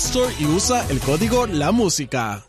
Store 0.00 0.34
y 0.40 0.46
usa 0.46 0.88
el 0.88 0.98
código 0.98 1.46
La 1.46 1.72
Música. 1.72 2.46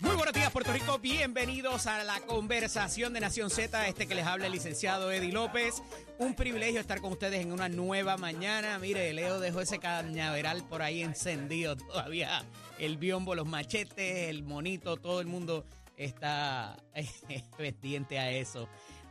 Muy 0.00 0.14
buenos 0.14 0.34
días, 0.34 0.52
Puerto 0.52 0.70
Rico. 0.74 0.98
Bienvenidos 0.98 1.86
a 1.86 2.04
la 2.04 2.20
conversación 2.20 3.14
de 3.14 3.20
Nación 3.20 3.48
Z. 3.48 3.88
Este 3.88 4.06
que 4.06 4.14
les 4.14 4.26
habla 4.26 4.46
el 4.46 4.52
licenciado 4.52 5.10
Eddie 5.10 5.32
López. 5.32 5.82
Un 6.18 6.34
privilegio 6.34 6.78
estar 6.78 7.00
con 7.00 7.12
ustedes 7.12 7.40
en 7.40 7.52
una 7.52 7.70
nueva 7.70 8.18
mañana. 8.18 8.78
Mire, 8.78 9.10
Leo 9.14 9.40
dejó 9.40 9.62
ese 9.62 9.78
cañaveral 9.78 10.62
por 10.68 10.82
ahí 10.82 11.02
encendido 11.02 11.74
todavía. 11.76 12.44
El 12.78 12.98
biombo, 12.98 13.34
los 13.34 13.46
machetes, 13.46 14.28
el 14.28 14.42
monito, 14.42 14.98
todo 14.98 15.22
el 15.22 15.26
mundo 15.26 15.64
está 15.96 16.76
pendiente 17.56 18.18
a 18.18 18.30
eso. 18.30 18.68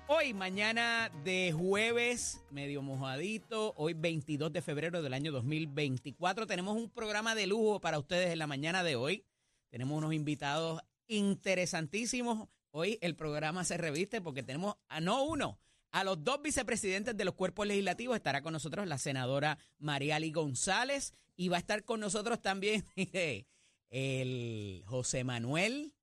Hoy, 0.08 0.34
mañana 0.34 1.10
de 1.24 1.54
jueves, 1.54 2.42
medio 2.52 2.82
mojadito, 2.82 3.74
hoy 3.78 3.94
22 3.94 4.52
de 4.52 4.62
febrero 4.62 5.02
del 5.02 5.14
año 5.14 5.32
2024, 5.32 6.46
tenemos 6.46 6.76
un 6.76 6.90
programa 6.90 7.36
de 7.36 7.48
lujo 7.48 7.80
para 7.80 8.00
ustedes 8.00 8.30
en 8.30 8.40
la 8.40 8.46
mañana 8.48 8.84
de 8.84 8.98
hoy. 8.98 9.24
Tenemos 9.70 9.98
unos 9.98 10.14
invitados 10.14 10.82
interesantísimos. 11.08 12.50
Hoy 12.72 13.00
el 13.02 13.16
programa 13.16 13.64
se 13.64 13.78
reviste 13.78 14.20
porque 14.20 14.44
tenemos 14.44 14.76
a 14.90 15.00
no 15.00 15.24
uno, 15.24 15.58
a 15.92 16.04
los 16.04 16.22
dos 16.22 16.42
vicepresidentes 16.42 17.16
de 17.16 17.24
los 17.24 17.36
cuerpos 17.36 17.66
legislativos. 17.66 18.18
Estará 18.18 18.42
con 18.42 18.52
nosotros 18.52 18.86
la 18.86 18.98
senadora 18.98 19.58
Mariali 19.80 20.34
González 20.34 21.14
y 21.38 21.48
va 21.48 21.56
a 21.56 21.62
estar 21.62 21.86
con 21.86 22.02
nosotros 22.02 22.42
también 22.42 22.86
el 23.90 24.84
José 24.86 25.24
Manuel 25.24 25.94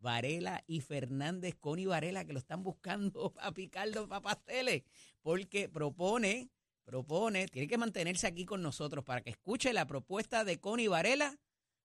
Varela 0.00 0.64
y 0.66 0.80
Fernández, 0.80 1.54
Connie 1.60 1.86
Varela, 1.86 2.24
que 2.24 2.32
lo 2.32 2.38
están 2.38 2.62
buscando 2.62 3.34
a 3.40 3.52
picarlo 3.52 4.08
para 4.08 4.22
pasteles, 4.22 4.82
porque 5.22 5.68
propone, 5.68 6.50
propone, 6.84 7.46
tiene 7.48 7.68
que 7.68 7.78
mantenerse 7.78 8.26
aquí 8.26 8.44
con 8.44 8.62
nosotros 8.62 9.04
para 9.04 9.20
que 9.20 9.30
escuche 9.30 9.72
la 9.72 9.86
propuesta 9.86 10.44
de 10.44 10.58
Connie 10.58 10.88
Varela 10.88 11.38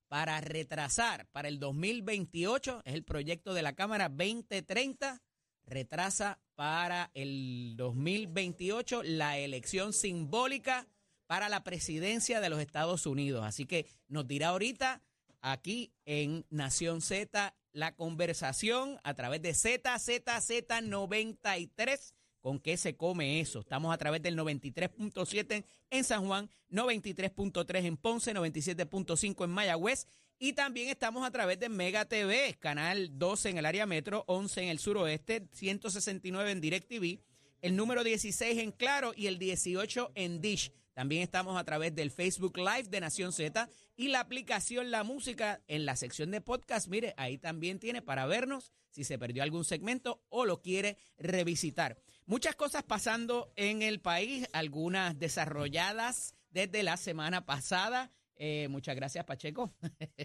para 0.07 0.39
retrasar 0.41 1.27
para 1.31 1.47
el 1.47 1.59
2028, 1.59 2.81
es 2.85 2.93
el 2.93 3.03
proyecto 3.03 3.53
de 3.53 3.63
la 3.63 3.73
Cámara 3.73 4.07
2030, 4.07 5.21
retrasa 5.65 6.39
para 6.55 7.11
el 7.13 7.73
2028 7.75 9.03
la 9.03 9.37
elección 9.37 9.93
simbólica 9.93 10.87
para 11.25 11.49
la 11.49 11.63
presidencia 11.63 12.39
de 12.39 12.49
los 12.49 12.59
Estados 12.59 13.05
Unidos. 13.05 13.43
Así 13.43 13.65
que 13.65 13.87
nos 14.07 14.27
dirá 14.27 14.49
ahorita 14.49 15.01
aquí 15.41 15.91
en 16.05 16.45
Nación 16.49 17.01
Z 17.01 17.55
la 17.75 17.95
conversación 17.95 18.99
a 19.03 19.13
través 19.13 19.41
de 19.41 19.51
ZZZ93. 19.51 22.13
¿Con 22.39 22.59
qué 22.59 22.77
se 22.77 22.95
come 22.95 23.41
eso? 23.41 23.59
Estamos 23.59 23.93
a 23.93 23.97
través 23.97 24.21
del 24.21 24.37
93.7 24.37 25.65
en 25.89 26.03
San 26.03 26.25
Juan, 26.25 26.49
93.3 26.71 27.85
en 27.85 27.97
Ponce, 27.97 28.33
97.5 28.33 29.43
en 29.43 29.49
Mayagüez 29.49 30.07
y 30.39 30.53
también 30.53 30.89
estamos 30.89 31.27
a 31.27 31.31
través 31.31 31.59
de 31.59 31.67
Mega 31.69 32.05
TV, 32.05 32.55
canal 32.59 33.17
12 33.17 33.49
en 33.49 33.57
el 33.57 33.65
área 33.65 33.85
metro, 33.85 34.23
11 34.27 34.63
en 34.63 34.69
el 34.69 34.79
suroeste, 34.79 35.47
169 35.51 36.51
en 36.51 36.61
DirecTV, 36.61 37.19
el 37.61 37.75
número 37.75 38.03
16 38.03 38.59
en 38.59 38.71
Claro 38.71 39.11
y 39.15 39.27
el 39.27 39.39
18 39.39 40.11
en 40.15 40.39
Dish. 40.39 40.71
También 40.95 41.23
estamos 41.23 41.59
a 41.59 41.63
través 41.65 41.93
del 41.93 42.09
Facebook 42.09 42.57
Live 42.57 42.83
de 42.83 43.01
Nación 43.01 43.33
Z 43.33 43.69
y 43.97 44.07
la 44.07 44.21
aplicación 44.21 44.91
La 44.91 45.03
Música 45.03 45.61
en 45.67 45.85
la 45.85 45.97
sección 45.97 46.31
de 46.31 46.39
podcast. 46.39 46.87
Mire, 46.87 47.13
ahí 47.17 47.37
también 47.37 47.79
tiene 47.79 48.01
para 48.01 48.25
vernos 48.25 48.71
si 48.91 49.03
se 49.03 49.19
perdió 49.19 49.43
algún 49.43 49.65
segmento 49.65 50.23
o 50.29 50.45
lo 50.45 50.61
quiere 50.61 50.97
revisitar. 51.17 51.97
Muchas 52.25 52.55
cosas 52.55 52.83
pasando 52.83 53.51
en 53.57 53.81
el 53.81 53.99
país, 53.99 54.47
algunas 54.53 55.19
desarrolladas 55.19 56.33
desde 56.49 56.81
la 56.81 56.95
semana 56.95 57.45
pasada. 57.45 58.09
Eh, 58.37 58.69
muchas 58.69 58.95
gracias, 58.95 59.25
Pacheco. 59.25 59.75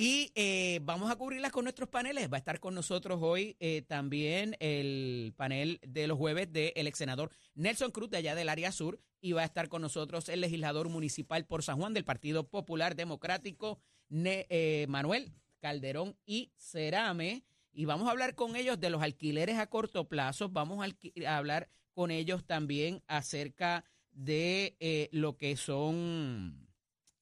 y 0.00 0.30
eh, 0.36 0.78
vamos 0.84 1.10
a 1.10 1.16
cubrirlas 1.16 1.50
con 1.50 1.64
nuestros 1.64 1.88
paneles. 1.88 2.30
Va 2.32 2.36
a 2.36 2.38
estar 2.38 2.60
con 2.60 2.72
nosotros 2.72 3.18
hoy 3.20 3.56
eh, 3.58 3.82
también 3.82 4.56
el 4.60 5.34
panel 5.36 5.80
de 5.84 6.06
los 6.06 6.16
jueves 6.16 6.52
del 6.52 6.86
ex 6.86 6.98
senador 6.98 7.32
Nelson 7.56 7.90
Cruz 7.90 8.08
de 8.08 8.18
allá 8.18 8.36
del 8.36 8.48
área 8.48 8.70
sur 8.70 9.00
y 9.20 9.32
va 9.32 9.42
a 9.42 9.44
estar 9.44 9.68
con 9.68 9.82
nosotros 9.82 10.28
el 10.28 10.40
legislador 10.40 10.88
municipal 10.88 11.46
por 11.46 11.64
San 11.64 11.80
Juan 11.80 11.94
del 11.94 12.04
Partido 12.04 12.48
Popular 12.48 12.94
Democrático, 12.94 13.80
Manuel 14.08 15.32
Calderón 15.58 16.16
y 16.24 16.52
Cerame. 16.56 17.42
Y 17.72 17.84
vamos 17.86 18.06
a 18.06 18.12
hablar 18.12 18.36
con 18.36 18.54
ellos 18.54 18.78
de 18.78 18.90
los 18.90 19.02
alquileres 19.02 19.58
a 19.58 19.66
corto 19.66 20.08
plazo. 20.08 20.48
Vamos 20.48 20.86
a, 21.26 21.36
hablar 21.36 21.70
con 21.92 22.12
ellos 22.12 22.46
también 22.46 23.02
acerca 23.08 23.84
de 24.12 25.08
lo 25.10 25.36
que 25.36 25.56
son 25.56 26.67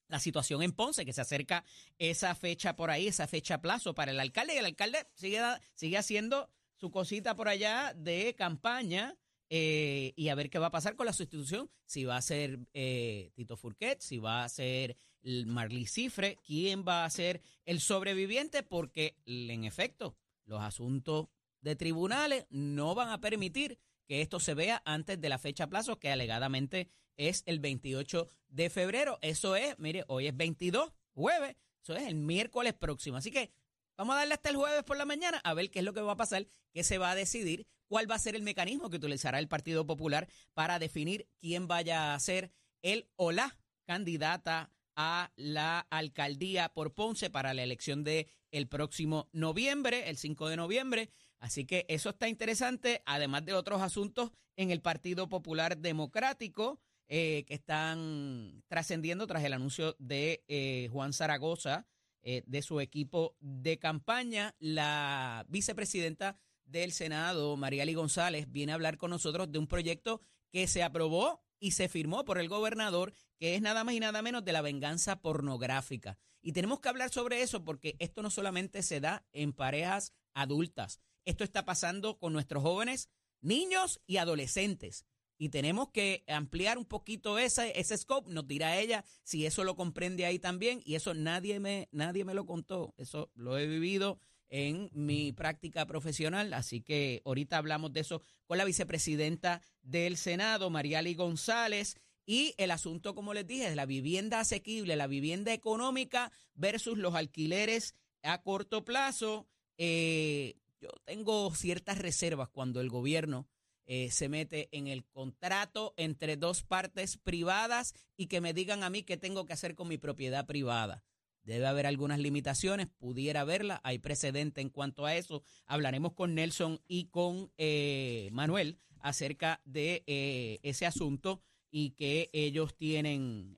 la 0.07 0.19
situación 0.19 0.63
en 0.63 0.71
Ponce, 0.71 1.05
que 1.05 1.13
se 1.13 1.21
acerca 1.21 1.63
esa 1.97 2.35
fecha 2.35 2.75
por 2.75 2.89
ahí, 2.89 3.07
esa 3.07 3.27
fecha 3.27 3.61
plazo 3.61 3.93
para 3.93 4.11
el 4.11 4.19
alcalde, 4.19 4.55
y 4.55 4.57
el 4.57 4.65
alcalde 4.65 5.07
sigue, 5.13 5.41
sigue 5.75 5.97
haciendo 5.97 6.49
su 6.75 6.91
cosita 6.91 7.35
por 7.35 7.49
allá 7.49 7.93
de 7.95 8.35
campaña 8.35 9.17
eh, 9.49 10.13
y 10.15 10.29
a 10.29 10.35
ver 10.35 10.49
qué 10.49 10.59
va 10.59 10.67
a 10.67 10.71
pasar 10.71 10.95
con 10.95 11.05
la 11.05 11.13
sustitución, 11.13 11.69
si 11.85 12.03
va 12.03 12.17
a 12.17 12.21
ser 12.21 12.59
eh, 12.73 13.31
Tito 13.35 13.55
Furquet, 13.55 14.01
si 14.01 14.17
va 14.17 14.43
a 14.43 14.49
ser 14.49 14.97
Marlí 15.23 15.85
Cifre, 15.87 16.37
quién 16.45 16.85
va 16.87 17.05
a 17.05 17.09
ser 17.09 17.41
el 17.65 17.79
sobreviviente, 17.79 18.63
porque 18.63 19.17
en 19.25 19.63
efecto 19.63 20.17
los 20.45 20.61
asuntos 20.61 21.27
de 21.61 21.75
tribunales 21.75 22.45
no 22.49 22.93
van 22.93 23.09
a 23.09 23.19
permitir 23.19 23.79
que 24.05 24.21
esto 24.21 24.39
se 24.39 24.53
vea 24.53 24.81
antes 24.85 25.19
de 25.19 25.29
la 25.29 25.37
fecha 25.37 25.67
plazo 25.67 25.99
que 25.99 26.11
alegadamente 26.11 26.89
es 27.17 27.43
el 27.45 27.59
28 27.59 28.27
de 28.49 28.69
febrero. 28.69 29.19
Eso 29.21 29.55
es, 29.55 29.77
mire, 29.79 30.05
hoy 30.07 30.27
es 30.27 30.37
22, 30.37 30.91
jueves, 31.13 31.55
eso 31.81 31.95
es 31.95 32.03
el 32.07 32.15
miércoles 32.15 32.73
próximo. 32.73 33.17
Así 33.17 33.31
que 33.31 33.51
vamos 33.97 34.15
a 34.15 34.19
darle 34.19 34.35
hasta 34.35 34.49
el 34.49 34.55
jueves 34.55 34.83
por 34.83 34.97
la 34.97 35.05
mañana 35.05 35.39
a 35.43 35.53
ver 35.53 35.69
qué 35.69 35.79
es 35.79 35.85
lo 35.85 35.93
que 35.93 36.01
va 36.01 36.13
a 36.13 36.17
pasar, 36.17 36.47
qué 36.73 36.83
se 36.83 36.97
va 36.97 37.11
a 37.11 37.15
decidir, 37.15 37.67
cuál 37.87 38.09
va 38.09 38.15
a 38.15 38.19
ser 38.19 38.35
el 38.35 38.43
mecanismo 38.43 38.89
que 38.89 38.97
utilizará 38.97 39.39
el 39.39 39.47
Partido 39.47 39.85
Popular 39.85 40.27
para 40.53 40.79
definir 40.79 41.27
quién 41.39 41.67
vaya 41.67 42.13
a 42.13 42.19
ser 42.19 42.51
el 42.81 43.07
o 43.15 43.31
la 43.31 43.57
candidata 43.85 44.71
a 44.95 45.31
la 45.35 45.79
alcaldía 45.91 46.69
por 46.69 46.93
Ponce 46.93 47.29
para 47.29 47.53
la 47.53 47.63
elección 47.63 48.03
de 48.03 48.27
el 48.51 48.67
próximo 48.67 49.29
noviembre, 49.31 50.09
el 50.09 50.17
5 50.17 50.49
de 50.49 50.57
noviembre. 50.57 51.09
Así 51.39 51.65
que 51.65 51.85
eso 51.87 52.09
está 52.09 52.27
interesante, 52.27 53.03
además 53.05 53.45
de 53.45 53.53
otros 53.53 53.81
asuntos 53.81 54.31
en 54.55 54.71
el 54.71 54.81
Partido 54.81 55.29
Popular 55.29 55.77
Democrático. 55.77 56.79
Eh, 57.09 57.45
que 57.47 57.53
están 57.53 58.65
trascendiendo 58.67 59.27
tras 59.27 59.41
el 59.45 59.53
anuncio 59.53 59.95
de 59.97 60.43
eh, 60.49 60.89
Juan 60.91 61.13
Zaragoza, 61.13 61.87
eh, 62.21 62.43
de 62.45 62.61
su 62.61 62.81
equipo 62.81 63.37
de 63.39 63.79
campaña. 63.79 64.55
La 64.59 65.45
vicepresidenta 65.47 66.37
del 66.65 66.91
Senado, 66.91 67.55
Mariali 67.55 67.93
González, 67.93 68.51
viene 68.51 68.73
a 68.73 68.75
hablar 68.75 68.97
con 68.97 69.11
nosotros 69.11 69.49
de 69.49 69.57
un 69.57 69.67
proyecto 69.67 70.19
que 70.51 70.67
se 70.67 70.83
aprobó 70.83 71.41
y 71.61 71.71
se 71.71 71.87
firmó 71.87 72.25
por 72.25 72.39
el 72.39 72.49
gobernador, 72.49 73.13
que 73.39 73.55
es 73.55 73.61
nada 73.61 73.85
más 73.85 73.95
y 73.95 74.01
nada 74.01 74.21
menos 74.21 74.43
de 74.43 74.51
la 74.51 74.61
venganza 74.61 75.21
pornográfica. 75.21 76.17
Y 76.41 76.51
tenemos 76.51 76.81
que 76.81 76.89
hablar 76.89 77.09
sobre 77.09 77.41
eso 77.41 77.63
porque 77.63 77.95
esto 77.99 78.21
no 78.21 78.29
solamente 78.29 78.83
se 78.83 78.99
da 78.99 79.25
en 79.31 79.53
parejas 79.53 80.11
adultas, 80.33 80.99
esto 81.23 81.45
está 81.45 81.63
pasando 81.63 82.19
con 82.19 82.33
nuestros 82.33 82.63
jóvenes, 82.63 83.09
niños 83.39 84.01
y 84.05 84.17
adolescentes 84.17 85.05
y 85.37 85.49
tenemos 85.49 85.89
que 85.89 86.23
ampliar 86.27 86.77
un 86.77 86.85
poquito 86.85 87.39
ese, 87.39 87.79
ese 87.79 87.97
scope, 87.97 88.31
nos 88.31 88.47
dirá 88.47 88.77
ella 88.77 89.03
si 89.23 89.45
eso 89.45 89.63
lo 89.63 89.75
comprende 89.75 90.25
ahí 90.25 90.39
también 90.39 90.81
y 90.83 90.95
eso 90.95 91.13
nadie 91.13 91.59
me, 91.59 91.89
nadie 91.91 92.25
me 92.25 92.33
lo 92.33 92.45
contó, 92.45 92.93
eso 92.97 93.31
lo 93.35 93.57
he 93.57 93.67
vivido 93.67 94.19
en 94.49 94.89
mi 94.93 95.33
práctica 95.33 95.85
profesional, 95.85 96.53
así 96.53 96.81
que 96.81 97.21
ahorita 97.25 97.57
hablamos 97.57 97.91
de 97.93 97.99
eso 97.99 98.21
con 98.45 98.57
la 98.57 98.65
vicepresidenta 98.65 99.61
del 99.81 100.17
Senado, 100.17 100.69
Mariali 100.69 101.15
González, 101.15 101.97
y 102.25 102.53
el 102.57 102.71
asunto, 102.71 103.15
como 103.15 103.33
les 103.33 103.47
dije, 103.47 103.69
de 103.69 103.75
la 103.75 103.85
vivienda 103.85 104.41
asequible, 104.41 104.97
la 104.97 105.07
vivienda 105.07 105.53
económica 105.53 106.31
versus 106.55 106.97
los 106.97 107.15
alquileres 107.15 107.95
a 108.21 108.41
corto 108.41 108.83
plazo. 108.83 109.47
Eh, 109.77 110.57
yo 110.81 110.89
tengo 111.05 111.53
ciertas 111.55 111.97
reservas 111.97 112.49
cuando 112.49 112.81
el 112.81 112.89
gobierno 112.89 113.47
eh, 113.89 114.11
se 114.11 114.27
mete 114.27 114.67
en 114.73 114.87
el 114.87 115.05
contrato 115.05 115.93
entre 115.95 116.35
dos 116.35 116.61
partes 116.61 117.15
privadas 117.15 117.93
y 118.17 118.27
que 118.27 118.41
me 118.41 118.53
digan 118.53 118.83
a 118.83 118.89
mí 118.89 119.03
qué 119.03 119.15
tengo 119.15 119.45
que 119.45 119.53
hacer 119.53 119.75
con 119.75 119.87
mi 119.87 119.97
propiedad 119.97 120.45
privada. 120.45 121.05
Debe 121.43 121.67
haber 121.67 121.85
algunas 121.85 122.19
limitaciones, 122.19 122.89
pudiera 122.89 123.41
haberla, 123.41 123.79
hay 123.85 123.99
precedente 123.99 124.59
en 124.59 124.69
cuanto 124.69 125.05
a 125.05 125.15
eso. 125.15 125.41
Hablaremos 125.65 126.11
con 126.11 126.35
Nelson 126.35 126.81
y 126.85 127.05
con 127.05 127.49
eh, 127.57 128.27
Manuel 128.33 128.77
acerca 128.99 129.61
de 129.63 130.03
eh, 130.05 130.59
ese 130.63 130.85
asunto 130.85 131.41
y 131.71 131.91
que 131.91 132.29
ellos 132.33 132.75
tienen, 132.75 133.57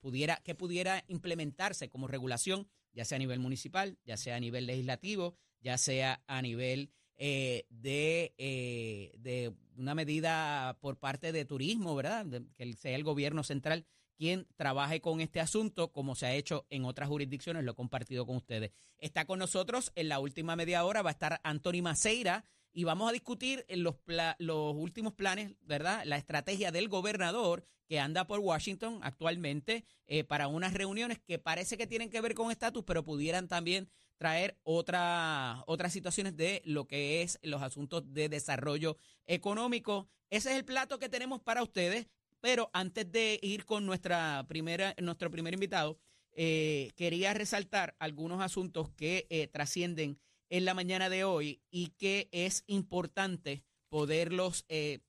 pudiera, 0.00 0.36
que 0.44 0.54
pudiera 0.54 1.02
implementarse 1.08 1.88
como 1.88 2.08
regulación, 2.08 2.68
ya 2.92 3.06
sea 3.06 3.16
a 3.16 3.20
nivel 3.20 3.38
municipal, 3.38 3.98
ya 4.04 4.18
sea 4.18 4.36
a 4.36 4.40
nivel 4.40 4.66
legislativo, 4.66 5.34
ya 5.60 5.78
sea 5.78 6.22
a 6.26 6.42
nivel 6.42 6.90
eh, 7.16 7.66
de, 7.70 8.34
eh, 8.38 9.14
de 9.18 9.54
una 9.76 9.94
medida 9.94 10.76
por 10.80 10.98
parte 10.98 11.32
de 11.32 11.44
turismo, 11.44 11.94
¿verdad? 11.94 12.26
que 12.56 12.72
sea 12.74 12.94
el 12.94 13.04
gobierno 13.04 13.42
central 13.42 13.86
quien 14.16 14.46
trabaje 14.56 15.00
con 15.00 15.20
este 15.20 15.40
asunto, 15.40 15.92
como 15.92 16.14
se 16.14 16.26
ha 16.26 16.34
hecho 16.34 16.66
en 16.70 16.84
otras 16.84 17.08
jurisdicciones, 17.08 17.64
lo 17.64 17.72
he 17.72 17.74
compartido 17.74 18.26
con 18.26 18.36
ustedes. 18.36 18.72
Está 18.98 19.26
con 19.26 19.38
nosotros 19.38 19.92
en 19.94 20.08
la 20.08 20.18
última 20.20 20.56
media 20.56 20.84
hora, 20.84 21.02
va 21.02 21.10
a 21.10 21.12
estar 21.12 21.40
Anthony 21.44 21.82
Maceira 21.82 22.44
y 22.72 22.84
vamos 22.84 23.08
a 23.08 23.12
discutir 23.12 23.64
los, 23.68 23.96
los 24.38 24.74
últimos 24.74 25.12
planes, 25.14 25.54
¿verdad? 25.62 26.02
La 26.04 26.16
estrategia 26.16 26.72
del 26.72 26.88
gobernador 26.88 27.64
que 27.86 28.00
anda 28.00 28.26
por 28.26 28.40
Washington 28.40 29.00
actualmente 29.02 29.84
eh, 30.06 30.24
para 30.24 30.48
unas 30.48 30.74
reuniones 30.74 31.18
que 31.20 31.38
parece 31.38 31.76
que 31.76 31.86
tienen 31.86 32.10
que 32.10 32.20
ver 32.20 32.34
con 32.34 32.50
estatus, 32.50 32.84
pero 32.84 33.04
pudieran 33.04 33.48
también 33.48 33.88
traer 34.16 34.58
otra, 34.62 35.62
otras 35.66 35.92
situaciones 35.92 36.36
de 36.36 36.62
lo 36.64 36.86
que 36.86 37.22
es 37.22 37.38
los 37.42 37.62
asuntos 37.62 38.12
de 38.12 38.28
desarrollo 38.28 38.96
económico. 39.26 40.08
Ese 40.30 40.50
es 40.50 40.56
el 40.56 40.64
plato 40.64 40.98
que 40.98 41.08
tenemos 41.08 41.40
para 41.40 41.62
ustedes, 41.62 42.08
pero 42.40 42.70
antes 42.72 43.10
de 43.10 43.38
ir 43.42 43.64
con 43.64 43.86
nuestra 43.86 44.44
primera, 44.48 44.94
nuestro 45.00 45.30
primer 45.30 45.54
invitado, 45.54 45.98
eh, 46.32 46.90
quería 46.96 47.32
resaltar 47.32 47.96
algunos 47.98 48.42
asuntos 48.42 48.90
que 48.90 49.26
eh, 49.30 49.46
trascienden 49.46 50.20
en 50.50 50.64
la 50.64 50.74
mañana 50.74 51.08
de 51.08 51.24
hoy 51.24 51.62
y 51.70 51.88
que 51.98 52.28
es 52.30 52.62
importante 52.66 53.64
poderlos 53.88 54.64
eh, 54.68 55.00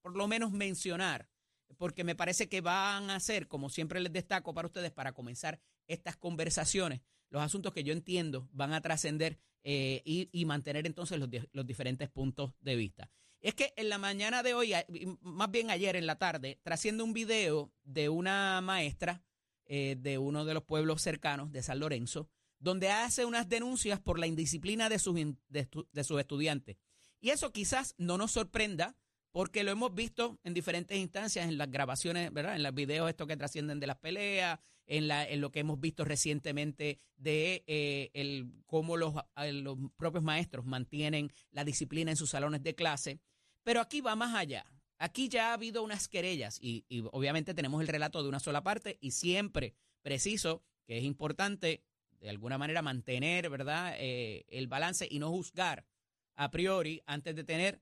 por 0.00 0.16
lo 0.16 0.28
menos 0.28 0.52
mencionar, 0.52 1.28
porque 1.76 2.04
me 2.04 2.14
parece 2.14 2.48
que 2.48 2.60
van 2.60 3.10
a 3.10 3.20
ser, 3.20 3.48
como 3.48 3.68
siempre 3.68 4.00
les 4.00 4.12
destaco 4.12 4.54
para 4.54 4.68
ustedes, 4.68 4.92
para 4.92 5.12
comenzar 5.12 5.60
estas 5.86 6.16
conversaciones, 6.16 7.00
los 7.30 7.42
asuntos 7.42 7.72
que 7.72 7.84
yo 7.84 7.92
entiendo 7.92 8.48
van 8.52 8.72
a 8.72 8.80
trascender 8.80 9.38
eh, 9.62 10.02
y, 10.04 10.44
mantener 10.46 10.86
entonces 10.86 11.18
los, 11.18 11.66
diferentes 11.66 12.08
puntos 12.08 12.52
de 12.60 12.76
vista. 12.76 13.10
Es 13.40 13.54
que 13.54 13.72
en 13.76 13.88
la 13.88 13.98
mañana 13.98 14.42
de 14.42 14.54
hoy, 14.54 14.72
más 15.20 15.50
bien 15.50 15.70
ayer 15.70 15.96
en 15.96 16.06
la 16.06 16.18
tarde, 16.18 16.60
trasciende 16.62 17.02
un 17.02 17.12
video 17.12 17.72
de 17.84 18.08
una 18.08 18.60
maestra 18.60 19.22
eh, 19.66 19.96
de 19.98 20.18
uno 20.18 20.44
de 20.44 20.54
los 20.54 20.64
pueblos 20.64 21.02
cercanos 21.02 21.52
de 21.52 21.62
San 21.62 21.78
Lorenzo, 21.78 22.28
donde 22.58 22.90
hace 22.90 23.24
unas 23.24 23.48
denuncias 23.48 24.00
por 24.00 24.18
la 24.18 24.26
indisciplina 24.26 24.88
de 24.88 24.98
sus, 24.98 25.14
de 25.48 26.04
sus 26.04 26.20
estudiantes. 26.20 26.76
Y 27.20 27.30
eso 27.30 27.52
quizás 27.52 27.94
no 27.98 28.18
nos 28.18 28.32
sorprenda, 28.32 28.96
porque 29.32 29.62
lo 29.62 29.70
hemos 29.70 29.94
visto 29.94 30.38
en 30.44 30.54
diferentes 30.54 30.98
instancias, 30.98 31.48
en 31.48 31.58
las 31.58 31.70
grabaciones, 31.70 32.32
¿verdad? 32.32 32.56
En 32.56 32.62
los 32.62 32.74
videos 32.74 33.08
estos 33.08 33.26
que 33.26 33.36
trascienden 33.36 33.80
de 33.80 33.86
las 33.86 33.98
peleas, 33.98 34.58
en, 34.86 35.06
la, 35.06 35.26
en 35.26 35.40
lo 35.40 35.52
que 35.52 35.60
hemos 35.60 35.80
visto 35.80 36.04
recientemente 36.04 36.98
de 37.16 37.62
eh, 37.66 38.10
el, 38.14 38.50
cómo 38.66 38.96
los, 38.96 39.14
los 39.52 39.78
propios 39.96 40.24
maestros 40.24 40.66
mantienen 40.66 41.32
la 41.52 41.64
disciplina 41.64 42.10
en 42.10 42.16
sus 42.16 42.30
salones 42.30 42.62
de 42.62 42.74
clase. 42.74 43.20
Pero 43.62 43.80
aquí 43.80 44.00
va 44.00 44.16
más 44.16 44.34
allá. 44.34 44.66
Aquí 44.98 45.28
ya 45.28 45.50
ha 45.50 45.54
habido 45.54 45.82
unas 45.82 46.08
querellas 46.08 46.58
y, 46.60 46.84
obviamente 47.12 47.54
tenemos 47.54 47.80
el 47.80 47.88
relato 47.88 48.22
de 48.22 48.28
una 48.28 48.40
sola 48.40 48.62
parte 48.62 48.98
y 49.00 49.12
siempre 49.12 49.74
preciso 50.02 50.62
que 50.86 50.98
es 50.98 51.04
importante 51.04 51.84
de 52.18 52.28
alguna 52.28 52.58
manera 52.58 52.82
mantener, 52.82 53.48
¿verdad?, 53.48 53.94
eh, 53.96 54.44
el 54.48 54.66
balance 54.66 55.06
y 55.10 55.18
no 55.18 55.30
juzgar 55.30 55.86
a 56.34 56.50
priori 56.50 57.00
antes 57.06 57.34
de 57.34 57.44
tener 57.44 57.80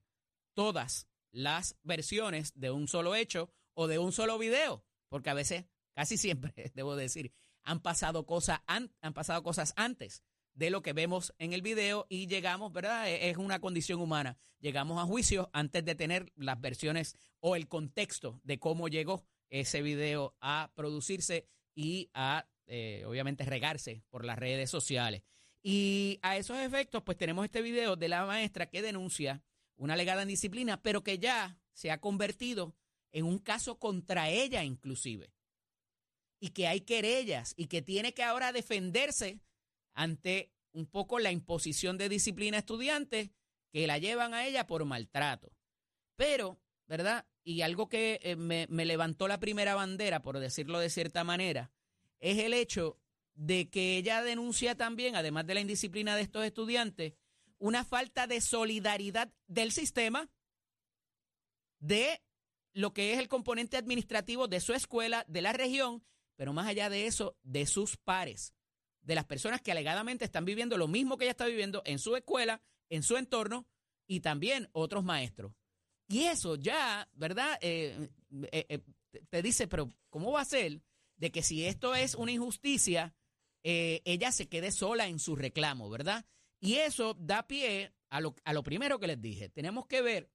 todas 0.53 1.08
las 1.31 1.77
versiones 1.83 2.53
de 2.55 2.71
un 2.71 2.87
solo 2.87 3.15
hecho 3.15 3.51
o 3.73 3.87
de 3.87 3.99
un 3.99 4.11
solo 4.11 4.37
video, 4.37 4.83
porque 5.09 5.29
a 5.29 5.33
veces, 5.33 5.65
casi 5.93 6.17
siempre, 6.17 6.53
debo 6.75 6.95
decir, 6.95 7.33
han 7.63 7.81
pasado 7.81 8.25
cosas, 8.25 8.61
han, 8.67 8.91
pasado 9.13 9.43
cosas 9.43 9.73
antes 9.75 10.23
de 10.53 10.69
lo 10.69 10.81
que 10.81 10.93
vemos 10.93 11.33
en 11.37 11.53
el 11.53 11.61
video 11.61 12.07
y 12.09 12.27
llegamos, 12.27 12.73
¿verdad? 12.73 13.09
E, 13.09 13.29
es 13.29 13.37
una 13.37 13.59
condición 13.59 14.01
humana. 14.01 14.37
Llegamos 14.59 15.01
a 15.01 15.05
juicio 15.05 15.49
antes 15.53 15.85
de 15.85 15.95
tener 15.95 16.33
las 16.35 16.59
versiones 16.59 17.15
o 17.39 17.55
el 17.55 17.67
contexto 17.67 18.41
de 18.43 18.59
cómo 18.59 18.87
llegó 18.87 19.23
ese 19.49 19.81
video 19.81 20.35
a 20.41 20.71
producirse 20.75 21.47
y 21.75 22.09
a, 22.13 22.49
eh, 22.67 23.03
obviamente, 23.07 23.45
regarse 23.45 24.03
por 24.09 24.25
las 24.25 24.37
redes 24.37 24.69
sociales. 24.69 25.23
Y 25.61 26.19
a 26.21 26.37
esos 26.37 26.57
efectos, 26.57 27.03
pues 27.03 27.17
tenemos 27.17 27.45
este 27.45 27.61
video 27.61 27.95
de 27.95 28.09
la 28.09 28.25
maestra 28.25 28.69
que 28.69 28.81
denuncia 28.81 29.43
una 29.79 29.95
legada 29.95 30.21
indisciplina, 30.21 30.81
pero 30.81 31.03
que 31.03 31.17
ya 31.17 31.57
se 31.73 31.89
ha 31.89 31.99
convertido 31.99 32.75
en 33.11 33.25
un 33.25 33.39
caso 33.39 33.79
contra 33.79 34.29
ella 34.29 34.63
inclusive. 34.63 35.33
Y 36.39 36.49
que 36.49 36.67
hay 36.67 36.81
querellas 36.81 37.53
y 37.57 37.67
que 37.67 37.81
tiene 37.81 38.13
que 38.13 38.23
ahora 38.23 38.51
defenderse 38.51 39.39
ante 39.93 40.51
un 40.73 40.85
poco 40.85 41.19
la 41.19 41.31
imposición 41.31 41.97
de 41.97 42.09
disciplina 42.09 42.57
a 42.57 42.59
estudiantes 42.59 43.31
que 43.71 43.87
la 43.87 43.97
llevan 43.97 44.33
a 44.33 44.45
ella 44.45 44.67
por 44.67 44.83
maltrato. 44.85 45.51
Pero, 46.15 46.59
¿verdad? 46.85 47.25
Y 47.43 47.61
algo 47.61 47.87
que 47.87 48.19
eh, 48.21 48.35
me, 48.35 48.67
me 48.69 48.85
levantó 48.85 49.27
la 49.27 49.39
primera 49.39 49.75
bandera, 49.75 50.21
por 50.21 50.39
decirlo 50.39 50.79
de 50.79 50.89
cierta 50.89 51.23
manera, 51.23 51.71
es 52.19 52.37
el 52.39 52.53
hecho 52.53 52.99
de 53.33 53.69
que 53.69 53.97
ella 53.97 54.21
denuncia 54.23 54.75
también, 54.75 55.15
además 55.15 55.47
de 55.47 55.53
la 55.53 55.61
indisciplina 55.61 56.17
de 56.17 56.23
estos 56.23 56.43
estudiantes, 56.43 57.13
una 57.59 57.83
falta 57.83 58.27
de 58.27 58.41
solidaridad 58.41 59.31
del 59.47 59.71
sistema, 59.71 60.29
de 61.79 62.21
lo 62.73 62.93
que 62.93 63.13
es 63.13 63.19
el 63.19 63.27
componente 63.27 63.77
administrativo 63.77 64.47
de 64.47 64.59
su 64.59 64.73
escuela, 64.73 65.25
de 65.27 65.41
la 65.41 65.53
región, 65.53 66.03
pero 66.35 66.53
más 66.53 66.67
allá 66.67 66.89
de 66.89 67.05
eso, 67.05 67.37
de 67.43 67.65
sus 67.65 67.97
pares, 67.97 68.53
de 69.01 69.15
las 69.15 69.25
personas 69.25 69.61
que 69.61 69.71
alegadamente 69.71 70.25
están 70.25 70.45
viviendo 70.45 70.77
lo 70.77 70.87
mismo 70.87 71.17
que 71.17 71.25
ella 71.25 71.31
está 71.31 71.45
viviendo 71.45 71.81
en 71.85 71.99
su 71.99 72.15
escuela, 72.15 72.61
en 72.89 73.03
su 73.03 73.17
entorno 73.17 73.67
y 74.07 74.21
también 74.21 74.69
otros 74.71 75.03
maestros. 75.03 75.53
Y 76.07 76.23
eso 76.23 76.55
ya, 76.55 77.07
¿verdad? 77.13 77.57
Eh, 77.61 78.09
eh, 78.51 78.65
eh, 78.69 78.79
te 79.29 79.41
dice, 79.41 79.67
pero 79.67 79.89
¿cómo 80.09 80.31
va 80.31 80.41
a 80.41 80.45
ser 80.45 80.81
de 81.17 81.31
que 81.31 81.43
si 81.43 81.65
esto 81.65 81.93
es 81.93 82.15
una 82.15 82.31
injusticia, 82.31 83.13
ella 83.61 84.31
se 84.31 84.47
quede 84.47 84.71
sola 84.71 85.07
en 85.07 85.19
su 85.19 85.35
reclamo, 85.35 85.89
¿verdad? 85.89 86.25
Y 86.59 86.75
eso 86.75 87.13
da 87.13 87.47
pie 87.47 87.93
a 88.09 88.21
lo, 88.21 88.35
a 88.43 88.53
lo 88.53 88.63
primero 88.63 88.99
que 88.99 89.07
les 89.07 89.21
dije. 89.21 89.49
Tenemos 89.49 89.85
que 89.85 90.01
ver 90.01 90.31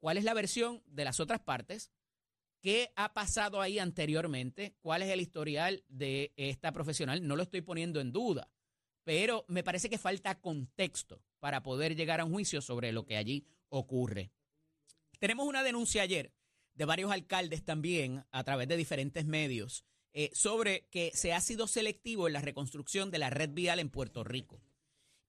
cuál 0.00 0.16
es 0.16 0.24
la 0.24 0.34
versión 0.34 0.82
de 0.86 1.04
las 1.04 1.20
otras 1.20 1.40
partes, 1.40 1.90
qué 2.60 2.92
ha 2.96 3.12
pasado 3.14 3.60
ahí 3.60 3.78
anteriormente, 3.78 4.74
cuál 4.80 5.02
es 5.02 5.10
el 5.10 5.20
historial 5.20 5.84
de 5.88 6.32
esta 6.36 6.72
profesional. 6.72 7.26
No 7.26 7.36
lo 7.36 7.44
estoy 7.44 7.60
poniendo 7.60 8.00
en 8.00 8.12
duda, 8.12 8.50
pero 9.04 9.44
me 9.48 9.62
parece 9.62 9.88
que 9.88 9.98
falta 9.98 10.40
contexto 10.40 11.22
para 11.38 11.62
poder 11.62 11.94
llegar 11.94 12.20
a 12.20 12.24
un 12.24 12.32
juicio 12.32 12.60
sobre 12.60 12.90
lo 12.92 13.06
que 13.06 13.16
allí 13.16 13.46
ocurre. 13.68 14.32
Tenemos 15.18 15.46
una 15.46 15.62
denuncia 15.62 16.02
ayer 16.02 16.32
de 16.74 16.84
varios 16.84 17.10
alcaldes 17.10 17.64
también 17.64 18.24
a 18.30 18.44
través 18.44 18.68
de 18.68 18.76
diferentes 18.76 19.24
medios 19.24 19.84
eh, 20.12 20.30
sobre 20.32 20.88
que 20.90 21.12
se 21.14 21.32
ha 21.32 21.40
sido 21.40 21.66
selectivo 21.66 22.26
en 22.26 22.32
la 22.32 22.40
reconstrucción 22.40 23.10
de 23.10 23.18
la 23.18 23.30
red 23.30 23.50
vial 23.50 23.78
en 23.78 23.90
Puerto 23.90 24.24
Rico. 24.24 24.60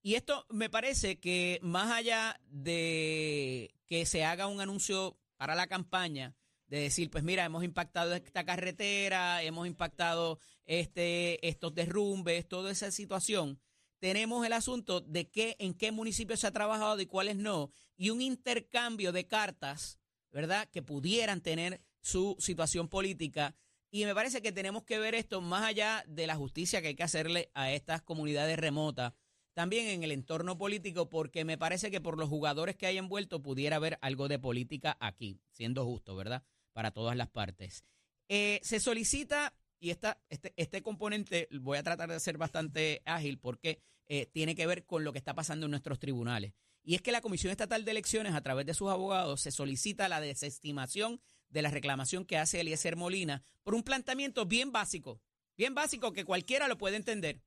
Y 0.02 0.14
esto 0.14 0.46
me 0.50 0.70
parece 0.70 1.18
que 1.18 1.58
más 1.62 1.90
allá 1.90 2.40
de 2.46 3.74
que 3.86 4.06
se 4.06 4.24
haga 4.24 4.46
un 4.46 4.60
anuncio 4.60 5.18
para 5.36 5.54
la 5.54 5.66
campaña, 5.66 6.34
de 6.66 6.80
decir, 6.80 7.10
pues 7.10 7.24
mira, 7.24 7.44
hemos 7.44 7.64
impactado 7.64 8.14
esta 8.14 8.44
carretera, 8.44 9.42
hemos 9.42 9.66
impactado 9.66 10.38
este, 10.66 11.46
estos 11.46 11.74
derrumbes, 11.74 12.46
toda 12.46 12.70
esa 12.70 12.90
situación, 12.90 13.58
tenemos 13.98 14.46
el 14.46 14.52
asunto 14.52 15.00
de 15.00 15.28
qué, 15.28 15.56
en 15.58 15.74
qué 15.74 15.90
municipios 15.92 16.40
se 16.40 16.46
ha 16.46 16.52
trabajado 16.52 17.00
y 17.00 17.06
cuáles 17.06 17.36
no, 17.36 17.72
y 17.96 18.10
un 18.10 18.20
intercambio 18.20 19.12
de 19.12 19.26
cartas, 19.26 19.98
¿verdad?, 20.30 20.68
que 20.68 20.82
pudieran 20.82 21.40
tener 21.40 21.80
su 22.00 22.36
situación 22.38 22.88
política. 22.88 23.56
Y 23.90 24.04
me 24.04 24.14
parece 24.14 24.42
que 24.42 24.52
tenemos 24.52 24.84
que 24.84 24.98
ver 24.98 25.14
esto 25.14 25.40
más 25.40 25.64
allá 25.64 26.04
de 26.06 26.26
la 26.26 26.36
justicia 26.36 26.82
que 26.82 26.88
hay 26.88 26.94
que 26.94 27.02
hacerle 27.02 27.50
a 27.54 27.72
estas 27.72 28.02
comunidades 28.02 28.58
remotas 28.58 29.14
también 29.58 29.88
en 29.88 30.04
el 30.04 30.12
entorno 30.12 30.56
político, 30.56 31.10
porque 31.10 31.44
me 31.44 31.58
parece 31.58 31.90
que 31.90 32.00
por 32.00 32.16
los 32.16 32.28
jugadores 32.28 32.76
que 32.76 32.86
hay 32.86 32.96
envueltos 32.96 33.40
pudiera 33.40 33.74
haber 33.74 33.98
algo 34.02 34.28
de 34.28 34.38
política 34.38 34.96
aquí, 35.00 35.40
siendo 35.50 35.84
justo, 35.84 36.14
¿verdad? 36.14 36.44
Para 36.72 36.92
todas 36.92 37.16
las 37.16 37.26
partes. 37.26 37.82
Eh, 38.28 38.60
se 38.62 38.78
solicita, 38.78 39.52
y 39.80 39.90
esta, 39.90 40.22
este, 40.28 40.54
este 40.56 40.80
componente 40.80 41.48
voy 41.60 41.76
a 41.76 41.82
tratar 41.82 42.08
de 42.08 42.20
ser 42.20 42.38
bastante 42.38 43.02
ágil 43.04 43.40
porque 43.40 43.82
eh, 44.06 44.26
tiene 44.26 44.54
que 44.54 44.64
ver 44.64 44.86
con 44.86 45.02
lo 45.02 45.12
que 45.12 45.18
está 45.18 45.34
pasando 45.34 45.66
en 45.66 45.72
nuestros 45.72 45.98
tribunales. 45.98 46.52
Y 46.84 46.94
es 46.94 47.02
que 47.02 47.10
la 47.10 47.20
Comisión 47.20 47.50
Estatal 47.50 47.84
de 47.84 47.90
Elecciones, 47.90 48.34
a 48.34 48.42
través 48.42 48.64
de 48.64 48.74
sus 48.74 48.90
abogados, 48.90 49.40
se 49.40 49.50
solicita 49.50 50.08
la 50.08 50.20
desestimación 50.20 51.20
de 51.48 51.62
la 51.62 51.72
reclamación 51.72 52.24
que 52.24 52.38
hace 52.38 52.60
Eliezer 52.60 52.94
Molina 52.94 53.42
por 53.64 53.74
un 53.74 53.82
planteamiento 53.82 54.46
bien 54.46 54.70
básico, 54.70 55.20
bien 55.56 55.74
básico 55.74 56.12
que 56.12 56.24
cualquiera 56.24 56.68
lo 56.68 56.78
puede 56.78 56.94
entender. 56.94 57.42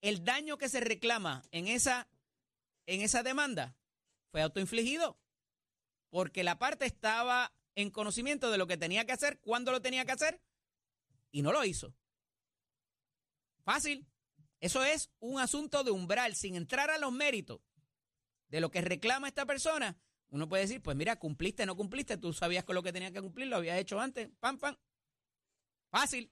El 0.00 0.24
daño 0.24 0.56
que 0.58 0.68
se 0.68 0.80
reclama 0.80 1.42
en 1.50 1.66
esa, 1.66 2.08
en 2.86 3.02
esa 3.02 3.22
demanda 3.22 3.76
fue 4.30 4.42
autoinfligido, 4.42 5.18
porque 6.08 6.44
la 6.44 6.58
parte 6.58 6.86
estaba 6.86 7.52
en 7.74 7.90
conocimiento 7.90 8.50
de 8.50 8.58
lo 8.58 8.66
que 8.66 8.76
tenía 8.76 9.04
que 9.04 9.12
hacer, 9.12 9.40
cuándo 9.40 9.72
lo 9.72 9.82
tenía 9.82 10.04
que 10.04 10.12
hacer, 10.12 10.40
y 11.30 11.42
no 11.42 11.52
lo 11.52 11.64
hizo. 11.64 11.94
Fácil. 13.62 14.06
Eso 14.60 14.84
es 14.84 15.10
un 15.20 15.40
asunto 15.40 15.84
de 15.84 15.90
umbral, 15.90 16.34
sin 16.34 16.54
entrar 16.54 16.90
a 16.90 16.98
los 16.98 17.12
méritos 17.12 17.60
de 18.48 18.60
lo 18.60 18.70
que 18.70 18.82
reclama 18.82 19.28
esta 19.28 19.46
persona. 19.46 19.96
Uno 20.28 20.48
puede 20.48 20.64
decir, 20.64 20.82
pues 20.82 20.96
mira, 20.96 21.16
cumpliste, 21.16 21.66
no 21.66 21.76
cumpliste, 21.76 22.16
tú 22.16 22.32
sabías 22.32 22.64
con 22.64 22.74
lo 22.74 22.82
que 22.82 22.92
tenía 22.92 23.10
que 23.10 23.22
cumplir, 23.22 23.48
lo 23.48 23.56
habías 23.56 23.78
hecho 23.78 23.98
antes, 23.98 24.28
pam, 24.38 24.58
pam. 24.58 24.76
Fácil. 25.90 26.30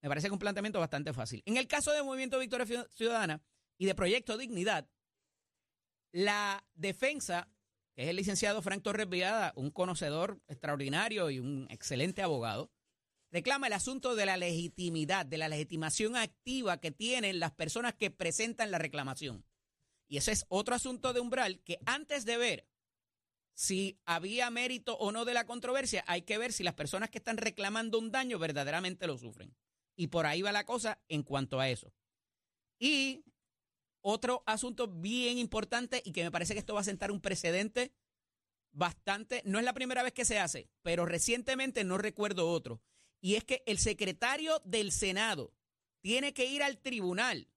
Me 0.00 0.08
parece 0.08 0.28
que 0.28 0.32
un 0.32 0.38
planteamiento 0.38 0.78
bastante 0.78 1.12
fácil. 1.12 1.42
En 1.44 1.56
el 1.56 1.66
caso 1.66 1.92
de 1.92 2.02
Movimiento 2.02 2.38
Victoria 2.38 2.86
Ciudadana 2.90 3.42
y 3.78 3.86
de 3.86 3.94
Proyecto 3.94 4.38
Dignidad, 4.38 4.88
la 6.12 6.64
defensa, 6.74 7.48
que 7.94 8.04
es 8.04 8.08
el 8.08 8.16
licenciado 8.16 8.62
Frank 8.62 8.82
Torres 8.82 9.08
Viada, 9.08 9.52
un 9.56 9.70
conocedor 9.70 10.40
extraordinario 10.46 11.30
y 11.30 11.40
un 11.40 11.66
excelente 11.70 12.22
abogado, 12.22 12.70
reclama 13.30 13.66
el 13.66 13.72
asunto 13.74 14.14
de 14.14 14.26
la 14.26 14.36
legitimidad, 14.36 15.26
de 15.26 15.38
la 15.38 15.48
legitimación 15.48 16.16
activa 16.16 16.80
que 16.80 16.90
tienen 16.90 17.40
las 17.40 17.52
personas 17.52 17.94
que 17.94 18.10
presentan 18.10 18.70
la 18.70 18.78
reclamación. 18.78 19.44
Y 20.08 20.16
ese 20.16 20.32
es 20.32 20.46
otro 20.48 20.74
asunto 20.74 21.12
de 21.12 21.20
umbral 21.20 21.60
que 21.60 21.78
antes 21.84 22.24
de 22.24 22.38
ver 22.38 22.68
si 23.54 24.00
había 24.06 24.48
mérito 24.50 24.96
o 24.96 25.12
no 25.12 25.24
de 25.24 25.34
la 25.34 25.44
controversia, 25.44 26.04
hay 26.06 26.22
que 26.22 26.38
ver 26.38 26.52
si 26.52 26.62
las 26.62 26.74
personas 26.74 27.10
que 27.10 27.18
están 27.18 27.36
reclamando 27.36 27.98
un 27.98 28.10
daño 28.10 28.38
verdaderamente 28.38 29.06
lo 29.06 29.18
sufren. 29.18 29.54
Y 29.98 30.06
por 30.06 30.26
ahí 30.26 30.42
va 30.42 30.52
la 30.52 30.64
cosa 30.64 31.00
en 31.08 31.24
cuanto 31.24 31.58
a 31.58 31.68
eso. 31.68 31.92
Y 32.78 33.24
otro 34.00 34.44
asunto 34.46 34.86
bien 34.86 35.38
importante 35.38 36.00
y 36.04 36.12
que 36.12 36.22
me 36.22 36.30
parece 36.30 36.54
que 36.54 36.60
esto 36.60 36.74
va 36.74 36.82
a 36.82 36.84
sentar 36.84 37.10
un 37.10 37.20
precedente 37.20 37.92
bastante, 38.70 39.42
no 39.44 39.58
es 39.58 39.64
la 39.64 39.72
primera 39.72 40.04
vez 40.04 40.12
que 40.12 40.24
se 40.24 40.38
hace, 40.38 40.70
pero 40.82 41.04
recientemente 41.04 41.82
no 41.82 41.98
recuerdo 41.98 42.48
otro, 42.48 42.80
y 43.20 43.34
es 43.34 43.42
que 43.42 43.64
el 43.66 43.78
secretario 43.78 44.62
del 44.64 44.92
Senado 44.92 45.52
tiene 46.00 46.32
que 46.32 46.46
ir 46.46 46.62
al 46.62 46.78
tribunal 46.78 47.48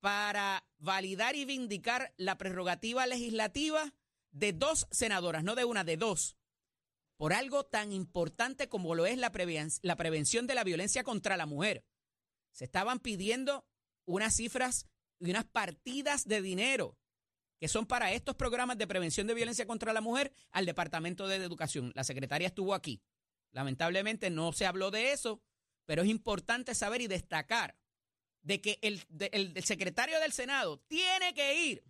para 0.00 0.66
validar 0.78 1.36
y 1.36 1.44
vindicar 1.44 2.12
la 2.16 2.38
prerrogativa 2.38 3.06
legislativa 3.06 3.94
de 4.32 4.52
dos 4.52 4.88
senadoras, 4.90 5.44
no 5.44 5.54
de 5.54 5.64
una, 5.64 5.84
de 5.84 5.96
dos, 5.96 6.36
por 7.16 7.32
algo 7.32 7.64
tan 7.64 7.92
importante 7.92 8.68
como 8.68 8.94
lo 8.94 9.06
es 9.06 9.18
la, 9.18 9.30
prevención 9.32 10.46
de 10.46 10.54
la 10.54 10.64
violencia 10.64 11.02
contra 11.02 11.36
la 11.36 11.46
mujer. 11.46 11.84
Se 12.52 12.64
estaban 12.64 13.00
pidiendo 13.00 13.66
unas 14.04 14.34
cifras 14.34 14.86
y 15.18 15.30
unas 15.30 15.44
partidas 15.44 16.26
de 16.26 16.42
dinero 16.42 16.98
que 17.58 17.68
son 17.68 17.86
para 17.86 18.12
estos 18.12 18.36
programas 18.36 18.76
de 18.76 18.86
prevención 18.86 19.26
de 19.26 19.34
violencia 19.34 19.66
contra 19.66 19.94
la 19.94 20.02
mujer 20.02 20.32
al 20.50 20.66
Departamento 20.66 21.26
de 21.26 21.36
Educación. 21.36 21.90
La 21.94 22.04
secretaria 22.04 22.48
estuvo 22.48 22.74
aquí. 22.74 23.02
Lamentablemente 23.52 24.28
no 24.28 24.52
se 24.52 24.66
habló 24.66 24.90
de 24.90 25.12
eso, 25.12 25.40
pero 25.86 26.02
es 26.02 26.08
importante 26.08 26.74
saber 26.74 27.00
y 27.00 27.06
destacar 27.06 27.78
de 28.42 28.60
que 28.60 28.78
el, 28.82 29.00
secretario 29.64 30.20
del 30.20 30.32
Senado 30.32 30.78
tiene 30.86 31.34
que 31.34 31.64
ir 31.64 31.84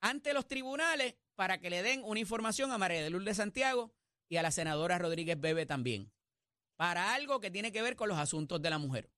ante 0.00 0.32
los 0.32 0.46
tribunales 0.46 1.14
para 1.40 1.58
que 1.58 1.70
le 1.70 1.82
den 1.82 2.02
una 2.04 2.20
información 2.20 2.70
a 2.70 2.76
María 2.76 3.02
de 3.02 3.08
Lourdes 3.08 3.38
Santiago 3.38 3.94
y 4.28 4.36
a 4.36 4.42
la 4.42 4.50
senadora 4.50 4.98
Rodríguez 4.98 5.40
Bebe 5.40 5.64
también, 5.64 6.12
para 6.76 7.14
algo 7.14 7.40
que 7.40 7.50
tiene 7.50 7.72
que 7.72 7.80
ver 7.80 7.96
con 7.96 8.10
los 8.10 8.18
asuntos 8.18 8.60
de 8.60 8.68
la 8.68 8.76
mujer. 8.76 9.10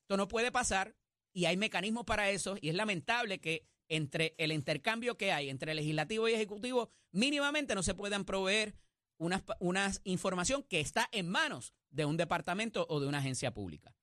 Esto 0.00 0.16
no 0.16 0.26
puede 0.26 0.50
pasar 0.50 0.96
y 1.32 1.44
hay 1.44 1.56
mecanismos 1.56 2.04
para 2.04 2.28
eso 2.28 2.56
y 2.60 2.70
es 2.70 2.74
lamentable 2.74 3.38
que 3.38 3.68
entre 3.86 4.34
el 4.36 4.50
intercambio 4.50 5.16
que 5.16 5.30
hay 5.30 5.48
entre 5.48 5.76
legislativo 5.76 6.28
y 6.28 6.32
ejecutivo 6.32 6.90
mínimamente 7.12 7.76
no 7.76 7.84
se 7.84 7.94
puedan 7.94 8.24
proveer 8.24 8.74
una, 9.18 9.92
información 10.02 10.64
que 10.64 10.80
está 10.80 11.08
en 11.12 11.28
manos 11.28 11.72
de 11.90 12.04
un 12.04 12.16
departamento 12.16 12.84
o 12.88 12.98
de 12.98 13.06
una 13.06 13.18
agencia 13.18 13.54
pública. 13.54 13.94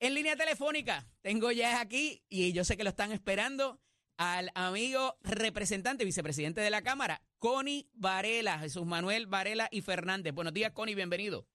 En 0.00 0.12
línea 0.12 0.36
telefónica, 0.36 1.08
tengo 1.22 1.50
ya 1.50 1.80
aquí, 1.80 2.22
y 2.28 2.52
yo 2.52 2.62
sé 2.62 2.76
que 2.76 2.84
lo 2.84 2.90
están 2.90 3.10
esperando, 3.12 3.80
al 4.18 4.50
amigo 4.54 5.16
representante, 5.22 6.04
vicepresidente 6.04 6.60
de 6.60 6.70
la 6.70 6.82
Cámara, 6.82 7.22
Connie 7.38 7.88
Varela, 7.94 8.58
Jesús 8.58 8.84
Manuel 8.84 9.26
Varela 9.26 9.68
y 9.70 9.80
Fernández. 9.80 10.34
Buenos 10.34 10.52
días, 10.52 10.72
Connie, 10.72 10.96
bienvenido. 10.96 11.46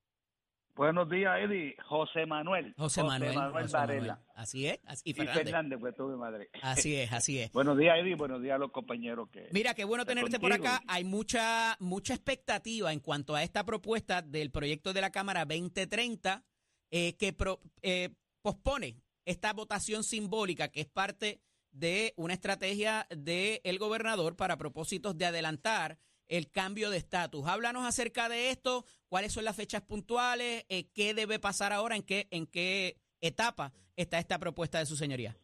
Buenos 0.76 1.08
días, 1.08 1.38
Eddie. 1.40 1.76
José 1.86 2.26
Manuel. 2.26 2.74
José, 2.78 3.04
Manuel, 3.04 3.38
Varela. 3.72 4.24
Así 4.34 4.66
es. 4.66 4.80
y, 5.04 5.14
Fernández. 5.14 5.78
pues 5.80 5.96
tú, 5.96 6.08
madre. 6.18 6.50
Así 6.64 6.96
es, 6.96 7.12
así 7.12 7.38
es. 7.38 7.52
buenos 7.54 7.78
días, 7.78 8.00
Eddie. 8.00 8.16
Buenos 8.16 8.42
días 8.42 8.56
a 8.56 8.58
los 8.58 8.72
compañeros 8.72 9.30
que. 9.30 9.50
Mira, 9.52 9.76
qué 9.76 9.84
bueno 9.84 10.06
tenerte 10.06 10.40
por 10.40 10.52
acá. 10.52 10.82
Hay 10.88 11.04
mucha, 11.04 11.76
mucha 11.80 12.16
expectativa 12.16 12.92
en 12.92 13.02
cuanto 13.02 13.36
a 13.36 13.44
esta 13.44 13.64
propuesta 13.66 14.24
del 14.24 14.50
proyecto 14.50 14.94
de 14.94 15.02
la 15.02 15.12
Cámara 15.12 15.46
2030 15.46 16.44
eh, 16.90 17.18
que 17.18 17.36
eh, 17.84 18.10
pospone 18.42 19.04
esta 19.26 19.54
votación 19.54 20.04
simbólica 20.04 20.70
que 20.70 20.82
es 20.82 20.88
parte 20.88 21.42
de 21.74 22.14
una 22.16 22.34
estrategia 22.34 23.08
del 23.10 23.78
gobernador 23.80 24.38
para 24.38 24.58
propósitos 24.58 25.18
de 25.18 25.26
adelantar 25.26 25.98
el 26.28 26.50
cambio 26.50 26.90
de 26.90 26.98
estatus. 26.98 27.46
Háblanos 27.48 27.86
acerca 27.86 28.30
de 28.30 28.50
esto, 28.50 28.86
cuáles 29.10 29.34
son 29.34 29.44
las 29.44 29.58
fechas 29.58 29.82
puntuales, 29.82 30.66
eh, 30.70 30.86
qué 30.94 31.14
debe 31.14 31.40
pasar 31.40 31.74
ahora, 31.74 31.96
en 31.96 32.04
qué, 32.04 32.28
en 32.32 32.48
qué 32.48 32.96
etapa 33.22 33.74
está 33.98 34.20
esta 34.20 34.40
propuesta 34.40 34.80
de 34.80 34.86
su 34.86 34.96
señoría. 34.96 35.36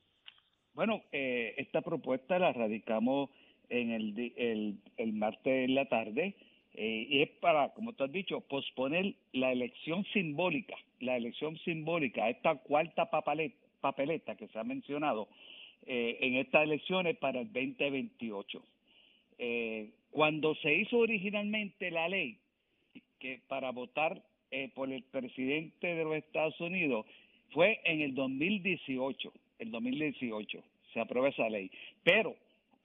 Bueno, 0.73 1.03
eh, 1.11 1.55
esta 1.57 1.81
propuesta 1.81 2.39
la 2.39 2.53
radicamos 2.53 3.29
en 3.69 3.91
el, 3.91 4.33
el, 4.97 5.13
martes 5.13 5.65
en 5.67 5.75
la 5.75 5.87
tarde 5.87 6.35
eh, 6.73 7.07
y 7.09 7.21
es 7.21 7.29
para, 7.41 7.73
como 7.73 7.93
tú 7.93 8.05
has 8.05 8.11
dicho, 8.11 8.41
posponer 8.41 9.15
la 9.33 9.51
elección 9.51 10.05
simbólica, 10.13 10.75
la 10.99 11.17
elección 11.17 11.57
simbólica, 11.59 12.29
esta 12.29 12.55
cuarta 12.55 13.09
papeleta 13.81 14.35
que 14.35 14.47
se 14.47 14.59
ha 14.59 14.63
mencionado 14.63 15.27
en 15.85 16.35
estas 16.35 16.63
elecciones 16.63 17.17
para 17.17 17.41
el 17.41 17.51
2028. 17.51 18.61
Eh, 19.37 19.91
cuando 20.11 20.53
se 20.55 20.73
hizo 20.73 20.97
originalmente 20.97 21.91
la 21.91 22.09
ley 22.09 22.37
que 23.19 23.39
para 23.47 23.71
votar 23.71 24.21
eh, 24.51 24.69
por 24.73 24.91
el 24.91 25.03
presidente 25.03 25.95
de 25.95 26.03
los 26.03 26.15
Estados 26.15 26.59
Unidos 26.59 27.05
fue 27.51 27.79
en 27.83 28.01
el 28.01 28.15
2018, 28.15 29.31
el 29.59 29.71
2018 29.71 30.63
se 30.93 30.99
aprobó 30.99 31.27
esa 31.27 31.49
ley, 31.49 31.71
pero 32.03 32.35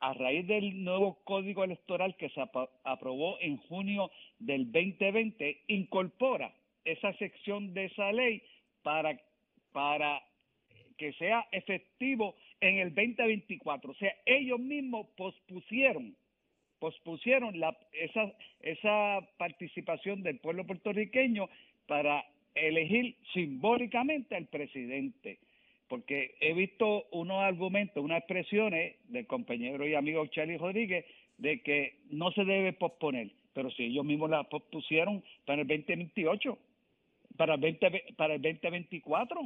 a 0.01 0.13
raíz 0.13 0.47
del 0.47 0.85
nuevo 0.85 1.19
código 1.25 1.65
electoral 1.65 2.15
que 2.17 2.29
se 2.31 2.43
aprobó 2.85 3.39
en 3.41 3.57
junio 3.57 4.11
del 4.39 4.71
2020 4.71 5.63
incorpora 5.69 6.53
esa 6.85 7.13
sección 7.15 7.73
de 7.73 7.87
esa 7.87 8.13
ley 8.13 8.43
para 8.83 9.19
para 9.73 10.23
que 10.99 11.13
sea 11.15 11.49
efectivo 11.51 12.37
en 12.61 12.79
el 12.79 12.95
2024. 12.95 13.91
O 13.91 13.95
sea, 13.95 14.15
ellos 14.27 14.59
mismos 14.59 15.07
pospusieron 15.17 16.17
pospusieron 16.85 17.59
la, 17.59 17.75
esa, 17.93 18.31
esa 18.61 19.27
participación 19.39 20.23
del 20.23 20.39
pueblo 20.39 20.67
puertorriqueño 20.67 21.49
para 21.87 22.27
elegir 22.55 23.17
simbólicamente 23.33 24.37
al 24.37 24.49
presidente. 24.49 25.39
Porque 25.89 26.35
he 26.41 26.53
visto 26.53 27.07
unos 27.13 27.43
argumentos, 27.43 28.05
unas 28.05 28.19
expresiones 28.19 28.97
del 29.09 29.27
compañero 29.27 29.87
y 29.87 29.95
amigo 29.95 30.27
Charlie 30.27 30.59
Rodríguez 30.59 31.07
de 31.39 31.63
que 31.63 32.01
no 32.11 32.31
se 32.33 32.45
debe 32.45 32.75
posponer, 32.75 33.31
pero 33.55 33.71
si 33.71 33.85
ellos 33.85 34.05
mismos 34.05 34.29
la 34.29 34.45
pospusieron 34.45 35.25
para 35.47 35.63
el 35.63 35.69
2028, 35.69 36.59
para 37.39 37.55
el, 37.55 37.61
20, 37.61 38.05
para 38.17 38.35
el 38.35 38.43
2024. 38.43 39.41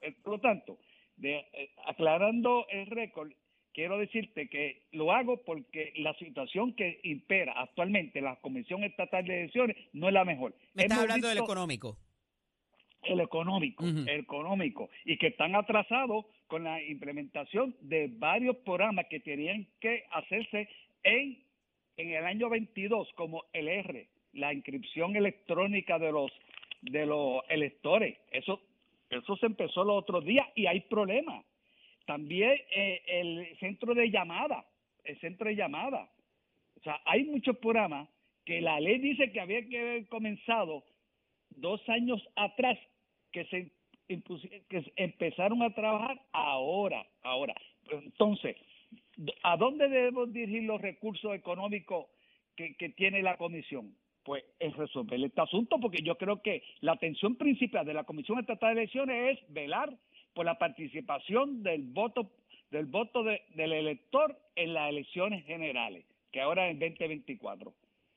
Eh, 0.00 0.14
por 0.22 0.32
lo 0.34 0.40
tanto, 0.40 0.78
de, 1.16 1.36
eh, 1.52 1.70
aclarando 1.86 2.66
el 2.70 2.86
récord, 2.86 3.30
quiero 3.72 3.98
decirte 3.98 4.48
que 4.48 4.84
lo 4.92 5.12
hago 5.12 5.42
porque 5.44 5.92
la 5.96 6.14
situación 6.14 6.74
que 6.74 7.00
impera 7.04 7.52
actualmente 7.60 8.20
la 8.20 8.36
Comisión 8.36 8.84
Estatal 8.84 9.24
de 9.26 9.40
Elecciones 9.40 9.76
no 9.92 10.08
es 10.08 10.14
la 10.14 10.24
mejor. 10.24 10.54
Me 10.74 10.84
estás 10.84 11.00
hablando 11.00 11.28
del 11.28 11.38
económico. 11.38 11.98
El 13.02 13.20
económico, 13.20 13.84
el 13.84 14.08
económico, 14.08 14.90
y 15.04 15.16
que 15.16 15.28
están 15.28 15.54
atrasados 15.54 16.24
con 16.48 16.64
la 16.64 16.82
implementación 16.82 17.76
de 17.80 18.08
varios 18.08 18.56
programas 18.64 19.06
que 19.08 19.20
tenían 19.20 19.68
que 19.78 20.04
hacerse 20.10 20.68
en, 21.04 21.38
en 21.98 22.10
el 22.10 22.24
año 22.24 22.48
22, 22.48 23.08
como 23.14 23.44
el 23.52 23.68
R, 23.68 24.08
la 24.32 24.52
inscripción 24.52 25.14
electrónica 25.14 26.00
de 26.00 26.10
los 26.10 26.32
de 26.82 27.06
los 27.06 27.42
electores. 27.48 28.18
Eso 28.30 28.60
eso 29.10 29.36
se 29.36 29.46
empezó 29.46 29.84
los 29.84 29.96
otros 29.96 30.24
días 30.24 30.46
y 30.54 30.66
hay 30.66 30.80
problemas 30.80 31.44
también 32.06 32.52
eh, 32.70 33.02
el 33.06 33.58
centro 33.58 33.94
de 33.94 34.10
llamada, 34.10 34.64
el 35.04 35.18
centro 35.20 35.48
de 35.48 35.56
llamada. 35.56 36.08
O 36.76 36.80
sea, 36.80 37.00
hay 37.04 37.24
muchos 37.24 37.58
programas 37.58 38.08
que 38.44 38.60
la 38.60 38.80
ley 38.80 38.98
dice 38.98 39.32
que 39.32 39.40
había 39.40 39.66
que 39.68 39.78
haber 39.78 40.06
comenzado 40.06 40.84
dos 41.50 41.86
años 41.88 42.22
atrás, 42.36 42.78
que 43.32 43.44
se 43.46 43.72
que 44.08 44.92
empezaron 44.94 45.62
a 45.62 45.74
trabajar 45.74 46.20
ahora, 46.30 47.04
ahora. 47.22 47.56
Entonces, 47.90 48.56
¿a 49.42 49.56
dónde 49.56 49.88
debemos 49.88 50.32
dirigir 50.32 50.62
los 50.62 50.80
recursos 50.80 51.34
económicos 51.34 52.06
que, 52.54 52.76
que 52.76 52.90
tiene 52.90 53.20
la 53.20 53.36
comisión? 53.36 53.96
Pues 54.26 54.44
es 54.58 54.76
resolver 54.76 55.22
este 55.22 55.40
asunto, 55.40 55.78
porque 55.78 56.02
yo 56.02 56.18
creo 56.18 56.42
que 56.42 56.64
la 56.80 56.92
atención 56.92 57.36
principal 57.36 57.86
de 57.86 57.94
la 57.94 58.02
Comisión 58.02 58.40
Estatal 58.40 58.74
de 58.74 58.82
Elecciones 58.82 59.38
es 59.38 59.52
velar 59.54 59.96
por 60.34 60.44
la 60.44 60.58
participación 60.58 61.62
del 61.62 61.82
voto 61.82 62.32
del 62.72 62.86
voto 62.86 63.22
del 63.22 63.72
elector 63.72 64.36
en 64.56 64.74
las 64.74 64.90
elecciones 64.90 65.46
generales, 65.46 66.04
que 66.32 66.40
ahora 66.40 66.66
es 66.66 66.72
en 66.72 66.80
2024. 66.80 67.72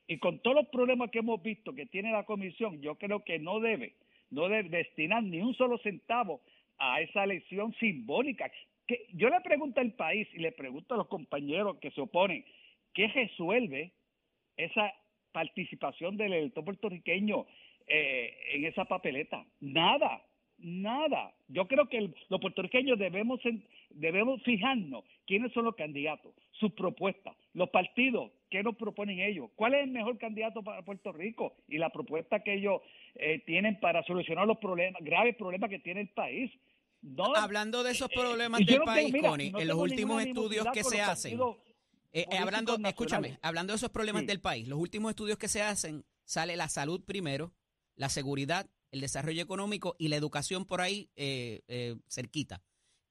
Y 0.07 0.17
con 0.17 0.39
todos 0.39 0.55
los 0.55 0.67
problemas 0.69 1.11
que 1.11 1.19
hemos 1.19 1.41
visto 1.43 1.75
que 1.75 1.85
tiene 1.85 2.11
la 2.11 2.23
comisión, 2.23 2.81
yo 2.81 2.95
creo 2.95 3.23
que 3.23 3.37
no 3.37 3.59
debe, 3.59 3.93
no 4.31 4.49
debe 4.49 4.69
destinar 4.69 5.21
ni 5.21 5.39
un 5.39 5.53
solo 5.53 5.77
centavo 5.77 6.41
a 6.79 6.99
esa 7.01 7.23
elección 7.23 7.75
simbólica. 7.75 8.51
Que 8.87 9.05
yo 9.13 9.29
le 9.29 9.39
pregunto 9.41 9.79
al 9.79 9.93
país 9.93 10.27
y 10.33 10.39
le 10.39 10.51
pregunto 10.51 10.95
a 10.95 10.97
los 10.97 11.07
compañeros 11.07 11.77
que 11.77 11.91
se 11.91 12.01
oponen, 12.01 12.43
¿qué 12.95 13.07
resuelve 13.09 13.91
esa 14.57 14.91
participación 15.31 16.17
del 16.17 16.33
elector 16.33 16.63
puertorriqueño 16.63 17.45
eh, 17.87 18.33
en 18.53 18.65
esa 18.65 18.85
papeleta? 18.85 19.45
Nada, 19.59 20.21
Nada. 20.61 21.31
Yo 21.47 21.67
creo 21.67 21.87
que 21.87 22.11
los 22.29 22.41
puertorriqueños 22.41 22.99
debemos, 22.99 23.39
debemos 23.91 24.41
fijarnos 24.43 25.03
quiénes 25.25 25.53
son 25.53 25.65
los 25.65 25.75
candidatos, 25.75 26.33
sus 26.51 26.73
propuestas, 26.73 27.35
los 27.53 27.69
partidos, 27.69 28.31
qué 28.49 28.61
nos 28.61 28.75
proponen 28.75 29.19
ellos, 29.19 29.49
cuál 29.55 29.75
es 29.75 29.83
el 29.83 29.91
mejor 29.91 30.17
candidato 30.17 30.61
para 30.61 30.81
Puerto 30.83 31.11
Rico 31.11 31.53
y 31.67 31.77
la 31.77 31.89
propuesta 31.89 32.43
que 32.43 32.55
ellos 32.55 32.81
eh, 33.15 33.41
tienen 33.45 33.79
para 33.79 34.03
solucionar 34.03 34.47
los 34.47 34.57
problemas, 34.57 35.01
graves 35.01 35.35
problemas 35.37 35.69
que 35.69 35.79
tiene 35.79 36.01
el 36.01 36.09
país. 36.09 36.51
hablando 37.35 37.81
de 37.83 37.91
esos 37.91 38.09
eh, 38.11 38.15
problemas 38.15 38.65
del 38.65 38.81
país, 38.81 39.15
Connie, 39.21 39.53
en 39.57 39.67
los 39.67 39.77
últimos 39.77 40.23
estudios 40.23 40.67
que 40.73 40.83
se 40.83 41.01
hacen, 41.01 41.39
eh, 42.11 42.25
hablando, 42.37 42.77
escúchame, 42.83 43.39
hablando 43.41 43.73
de 43.73 43.77
esos 43.77 43.91
problemas 43.91 44.25
del 44.25 44.41
país, 44.41 44.67
los 44.67 44.79
últimos 44.79 45.09
estudios 45.11 45.37
que 45.37 45.47
se 45.47 45.61
hacen, 45.61 46.05
sale 46.25 46.55
la 46.55 46.69
salud 46.69 47.03
primero, 47.03 47.53
la 47.95 48.09
seguridad 48.09 48.69
el 48.91 49.01
desarrollo 49.01 49.41
económico 49.41 49.95
y 49.99 50.07
la 50.07 50.15
educación 50.15 50.65
por 50.65 50.81
ahí 50.81 51.09
eh, 51.15 51.61
eh, 51.67 51.95
cerquita. 52.07 52.61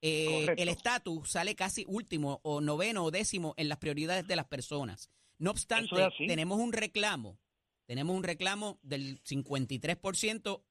Eh, 0.00 0.46
el 0.56 0.68
estatus 0.68 1.30
sale 1.30 1.56
casi 1.56 1.84
último 1.88 2.40
o 2.44 2.60
noveno 2.60 3.04
o 3.04 3.10
décimo 3.10 3.54
en 3.56 3.68
las 3.68 3.78
prioridades 3.78 4.26
de 4.26 4.36
las 4.36 4.46
personas. 4.46 5.10
No 5.38 5.50
obstante, 5.50 5.96
tenemos 6.18 6.58
un 6.58 6.72
reclamo, 6.72 7.38
tenemos 7.86 8.16
un 8.16 8.22
reclamo 8.22 8.78
del 8.82 9.22
53% 9.22 10.62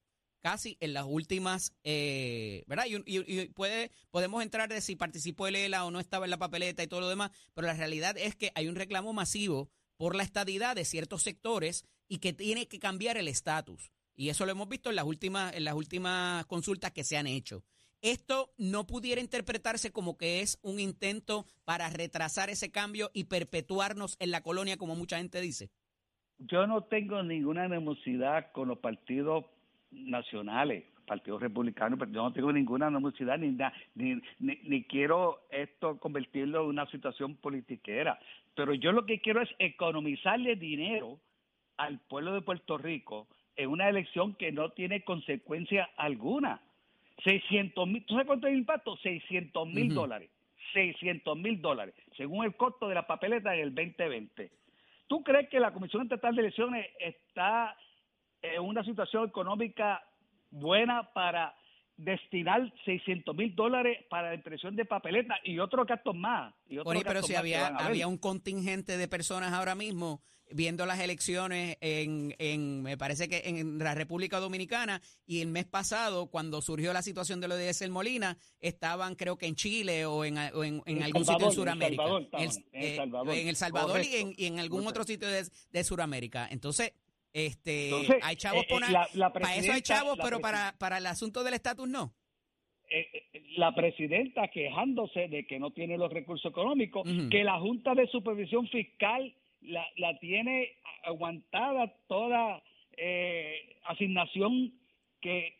casi 0.41 0.77
en 0.79 0.93
las 0.93 1.05
últimas, 1.07 1.73
¿verdad? 1.83 2.85
Y, 2.87 3.47
puede, 3.49 3.91
podemos 4.11 4.43
entrar 4.43 4.69
de 4.69 4.81
si 4.81 4.95
participó 4.95 5.47
el 5.47 5.55
ELA 5.55 5.85
o 5.85 5.91
no 5.91 5.99
estaba 5.99 6.25
en 6.25 6.31
la 6.31 6.37
papeleta 6.37 6.83
y 6.83 6.87
todo 6.87 7.01
lo 7.01 7.09
demás, 7.09 7.31
pero 7.53 7.67
la 7.67 7.73
realidad 7.73 8.17
es 8.17 8.35
que 8.35 8.51
hay 8.55 8.67
un 8.67 8.75
reclamo 8.75 9.13
masivo 9.13 9.69
por 9.97 10.15
la 10.15 10.23
estadidad 10.23 10.75
de 10.75 10.85
ciertos 10.85 11.23
sectores 11.23 11.85
y 12.07 12.19
que 12.19 12.33
tiene 12.33 12.67
que 12.67 12.79
cambiar 12.79 13.17
el 13.17 13.27
estatus. 13.27 13.91
Y 14.15 14.29
eso 14.29 14.45
lo 14.45 14.51
hemos 14.51 14.67
visto 14.69 14.89
en 14.89 14.95
las 14.95 15.05
últimas, 15.05 15.55
en 15.55 15.63
las 15.63 15.75
últimas 15.75 16.45
consultas 16.45 16.91
que 16.91 17.03
se 17.03 17.17
han 17.17 17.27
hecho. 17.27 17.63
¿Esto 18.01 18.53
no 18.57 18.85
pudiera 18.85 19.21
interpretarse 19.21 19.91
como 19.91 20.17
que 20.17 20.41
es 20.41 20.59
un 20.61 20.79
intento 20.79 21.45
para 21.65 21.89
retrasar 21.89 22.49
ese 22.49 22.71
cambio 22.71 23.09
y 23.13 23.25
perpetuarnos 23.25 24.17
en 24.19 24.31
la 24.31 24.41
colonia, 24.41 24.77
como 24.77 24.95
mucha 24.95 25.17
gente 25.17 25.41
dice? 25.41 25.71
Yo 26.39 26.67
no 26.67 26.83
tengo 26.83 27.23
ninguna 27.23 27.63
animosidad 27.63 28.51
con 28.51 28.67
los 28.67 28.77
partidos 28.77 29.45
nacionales, 29.91 30.83
partidos 31.05 31.41
republicanos, 31.41 31.97
pero 31.97 32.11
yo 32.11 32.23
no 32.23 32.33
tengo 32.33 32.51
ninguna 32.51 32.87
animosidad 32.87 33.37
ni, 33.37 33.57
ni, 33.95 34.21
ni, 34.39 34.59
ni 34.63 34.83
quiero 34.83 35.41
esto 35.49 35.97
convertirlo 35.99 36.63
en 36.63 36.69
una 36.69 36.85
situación 36.87 37.35
politiquera. 37.35 38.19
Pero 38.55 38.73
yo 38.73 38.91
lo 38.91 39.05
que 39.05 39.19
quiero 39.19 39.41
es 39.41 39.49
economizarle 39.59 40.55
dinero 40.55 41.19
al 41.77 41.99
pueblo 41.99 42.33
de 42.33 42.41
Puerto 42.41 42.77
Rico 42.77 43.27
en 43.55 43.69
una 43.69 43.89
elección 43.89 44.35
que 44.35 44.51
no 44.51 44.69
tiene 44.69 45.03
consecuencia 45.03 45.89
alguna. 45.97 46.61
600 47.23 47.87
mil, 47.87 48.05
¿tú 48.05 48.13
sabes 48.13 48.27
cuánto 48.27 48.47
es 48.47 48.53
el 48.53 48.59
impacto? 48.59 48.95
600 48.97 49.67
mil 49.67 49.93
dólares. 49.93 50.29
600 50.73 51.37
mil 51.37 51.61
dólares, 51.61 51.95
según 52.15 52.45
el 52.45 52.55
costo 52.55 52.87
de 52.87 52.95
la 52.95 53.07
papeleta 53.07 53.55
en 53.55 53.61
el 53.61 53.75
2020. 53.75 54.51
¿Tú 55.07 55.23
crees 55.23 55.49
que 55.49 55.59
la 55.59 55.71
Comisión 55.71 56.03
Estatal 56.03 56.35
de 56.35 56.41
Elecciones 56.41 56.85
está 56.99 57.75
en 58.41 58.61
una 58.61 58.83
situación 58.83 59.27
económica 59.27 60.03
buena 60.51 61.11
para 61.13 61.55
destinar 61.97 62.71
600 62.85 63.35
mil 63.35 63.55
dólares 63.55 64.05
para 64.09 64.29
la 64.29 64.35
impresión 64.35 64.75
de 64.75 64.85
papeleta 64.85 65.35
y 65.43 65.59
otros 65.59 65.87
gastos 65.87 66.15
más? 66.15 66.53
Y 66.67 66.77
pero 67.03 67.23
si 67.23 67.35
había, 67.35 67.67
había 67.67 68.07
un 68.07 68.17
contingente 68.17 68.97
de 68.97 69.07
personas 69.07 69.53
ahora 69.53 69.75
mismo 69.75 70.21
viendo 70.51 70.85
las 70.85 70.99
elecciones 70.99 71.77
en, 71.81 72.33
en, 72.37 72.81
me 72.81 72.97
parece 72.97 73.27
que 73.27 73.43
en 73.45 73.79
la 73.79 73.95
República 73.95 74.39
Dominicana 74.39 75.01
y 75.25 75.41
el 75.41 75.49
mes 75.49 75.65
pasado, 75.65 76.27
cuando 76.27 76.61
surgió 76.61 76.93
la 76.93 77.01
situación 77.01 77.41
de 77.41 77.47
lo 77.47 77.55
de 77.55 77.69
Esel 77.69 77.91
Molina, 77.91 78.37
estaban 78.59 79.15
creo 79.15 79.37
que 79.37 79.47
en 79.47 79.55
Chile 79.55 80.05
o 80.05 80.23
en, 80.23 80.37
en, 80.37 81.03
algún 81.03 81.25
sitio 81.25 81.47
en 81.47 81.51
Sudamérica. 81.51 82.03
En 82.31 83.47
El 83.47 83.55
Salvador, 83.55 83.99
eh, 83.99 84.33
y, 84.37 84.45
en, 84.45 84.59
algún 84.59 84.87
otro 84.87 85.03
sitio 85.03 85.27
de, 85.27 85.45
de 85.71 85.83
Sudamérica. 85.83 86.47
Entonces, 86.49 86.93
este, 87.45 87.91
hay 88.21 88.35
chavos 88.35 88.63
eh, 88.63 88.67
eh, 88.69 89.19
para 89.33 89.55
eso 89.55 89.71
hay 89.73 89.81
chavos, 89.81 90.17
pero 90.21 90.39
para, 90.39 90.75
para 90.77 90.97
el 90.97 91.05
asunto 91.05 91.43
del 91.43 91.53
estatus 91.53 91.87
no. 91.87 92.13
la 93.57 93.73
presidenta 93.75 94.47
quejándose 94.47 95.27
de 95.27 95.45
que 95.45 95.59
no 95.59 95.71
tiene 95.71 95.97
los 95.97 96.11
recursos 96.11 96.49
económicos, 96.51 97.07
que 97.29 97.43
la 97.43 97.59
Junta 97.59 97.93
de 97.93 98.07
Supervisión 98.07 98.67
Fiscal 98.67 99.33
la, 99.61 99.85
la 99.97 100.17
tiene 100.19 100.73
aguantada 101.03 101.93
toda 102.07 102.61
eh, 102.97 103.77
asignación 103.85 104.73
que 105.21 105.57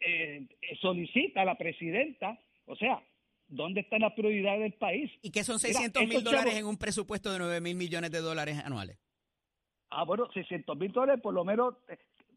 eh, 0.00 0.46
solicita 0.80 1.44
la 1.44 1.56
presidenta. 1.56 2.38
O 2.66 2.76
sea, 2.76 3.02
¿dónde 3.48 3.80
está 3.80 3.98
la 3.98 4.14
prioridad 4.14 4.58
del 4.58 4.74
país? 4.74 5.10
¿Y 5.22 5.30
qué 5.30 5.42
son 5.42 5.58
600 5.58 6.06
mil 6.06 6.22
dólares 6.22 6.54
en 6.54 6.66
un 6.66 6.76
presupuesto 6.76 7.32
de 7.32 7.38
9 7.38 7.60
mil 7.60 7.76
millones 7.76 8.10
de 8.10 8.20
dólares 8.20 8.58
anuales? 8.58 8.98
Ah, 9.98 10.04
bueno, 10.04 10.28
600 10.34 10.76
mil 10.76 10.92
dólares 10.92 11.22
por 11.22 11.32
lo 11.32 11.42
menos 11.42 11.74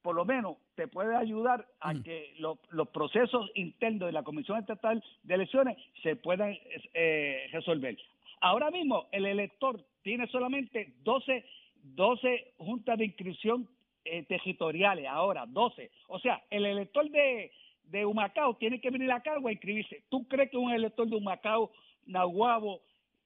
por 0.01 0.15
lo 0.15 0.23
menos 0.23 0.55
te 0.75 0.87
puede 0.87 1.13
ayudar 1.13 1.67
a 1.81 1.93
que 1.93 2.33
los 2.37 2.87
procesos 2.87 3.51
internos 3.53 4.07
de 4.07 4.13
la 4.13 4.23
Comisión 4.23 4.57
Estatal 4.59 5.03
de 5.23 5.33
Elecciones 5.33 5.77
se 6.01 6.15
puedan 6.15 6.57
eh, 6.93 7.49
resolver. 7.51 7.97
Ahora 8.39 8.71
mismo 8.71 9.07
el 9.11 9.25
elector 9.25 9.77
tiene 10.03 10.27
solamente 10.27 10.93
12, 11.03 11.43
12 11.83 12.53
juntas 12.59 12.97
de 12.97 13.05
inscripción 13.07 13.67
eh, 14.05 14.23
territoriales, 14.23 15.05
ahora 15.09 15.45
12. 15.45 15.91
O 16.07 16.17
sea, 16.19 16.41
el 16.49 16.65
elector 16.65 17.09
de, 17.09 17.51
de 17.83 18.05
Humacao 18.05 18.53
tiene 18.53 18.79
que 18.79 18.89
venir 18.89 19.11
acá 19.11 19.33
a 19.33 19.51
inscribirse. 19.51 20.03
¿Tú 20.07 20.25
crees 20.29 20.49
que 20.49 20.55
un 20.55 20.71
elector 20.71 21.09
de 21.09 21.17
Humacao, 21.17 21.71
Nahuabo, 22.05 22.79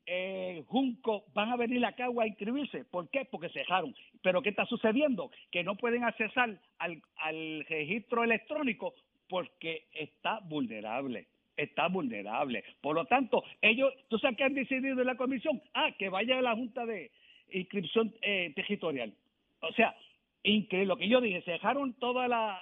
eh, 0.06 0.63
Junco 0.68 1.26
van 1.34 1.50
a 1.50 1.58
venir 1.58 1.84
acá 1.86 2.08
a 2.08 2.28
inscribirse? 2.28 2.86
¿Por 2.86 3.10
qué? 3.10 3.26
Porque 3.26 3.50
cejaron. 3.50 3.96
Pero 4.22 4.42
¿qué 4.42 4.50
está 4.50 4.66
sucediendo? 4.66 5.32
Que 5.52 5.63
no 5.63 5.76
pueden 5.76 6.04
accesar 6.04 6.60
al, 6.80 7.02
al 7.18 7.66
registro 7.66 8.24
electrónico 8.24 8.94
porque 9.30 9.88
está 9.94 10.39
vulnerable 10.42 11.28
está 11.56 11.88
vulnerable. 11.88 12.63
Por 12.82 12.96
lo 12.96 13.06
tanto, 13.06 13.44
ellos, 13.62 13.94
¿tú 14.10 14.18
sabes 14.18 14.38
qué 14.38 14.44
han 14.44 14.54
decidido 14.54 15.00
en 15.00 15.08
la 15.08 15.16
comisión? 15.16 15.62
Ah, 15.74 15.92
que 15.98 16.10
vaya 16.10 16.39
a 16.39 16.42
la 16.42 16.56
Junta 16.56 16.86
de 16.86 17.12
Inscripción 17.52 18.13
eh, 18.22 18.52
Territorial. 18.56 19.13
O 19.62 19.72
sea, 19.74 19.96
increíble. 20.44 20.88
Lo 20.88 20.98
que 20.98 21.08
yo 21.08 21.22
dije, 21.22 21.42
se 21.44 21.52
dejaron 21.52 21.94
todas 21.94 22.30
las, 22.30 22.60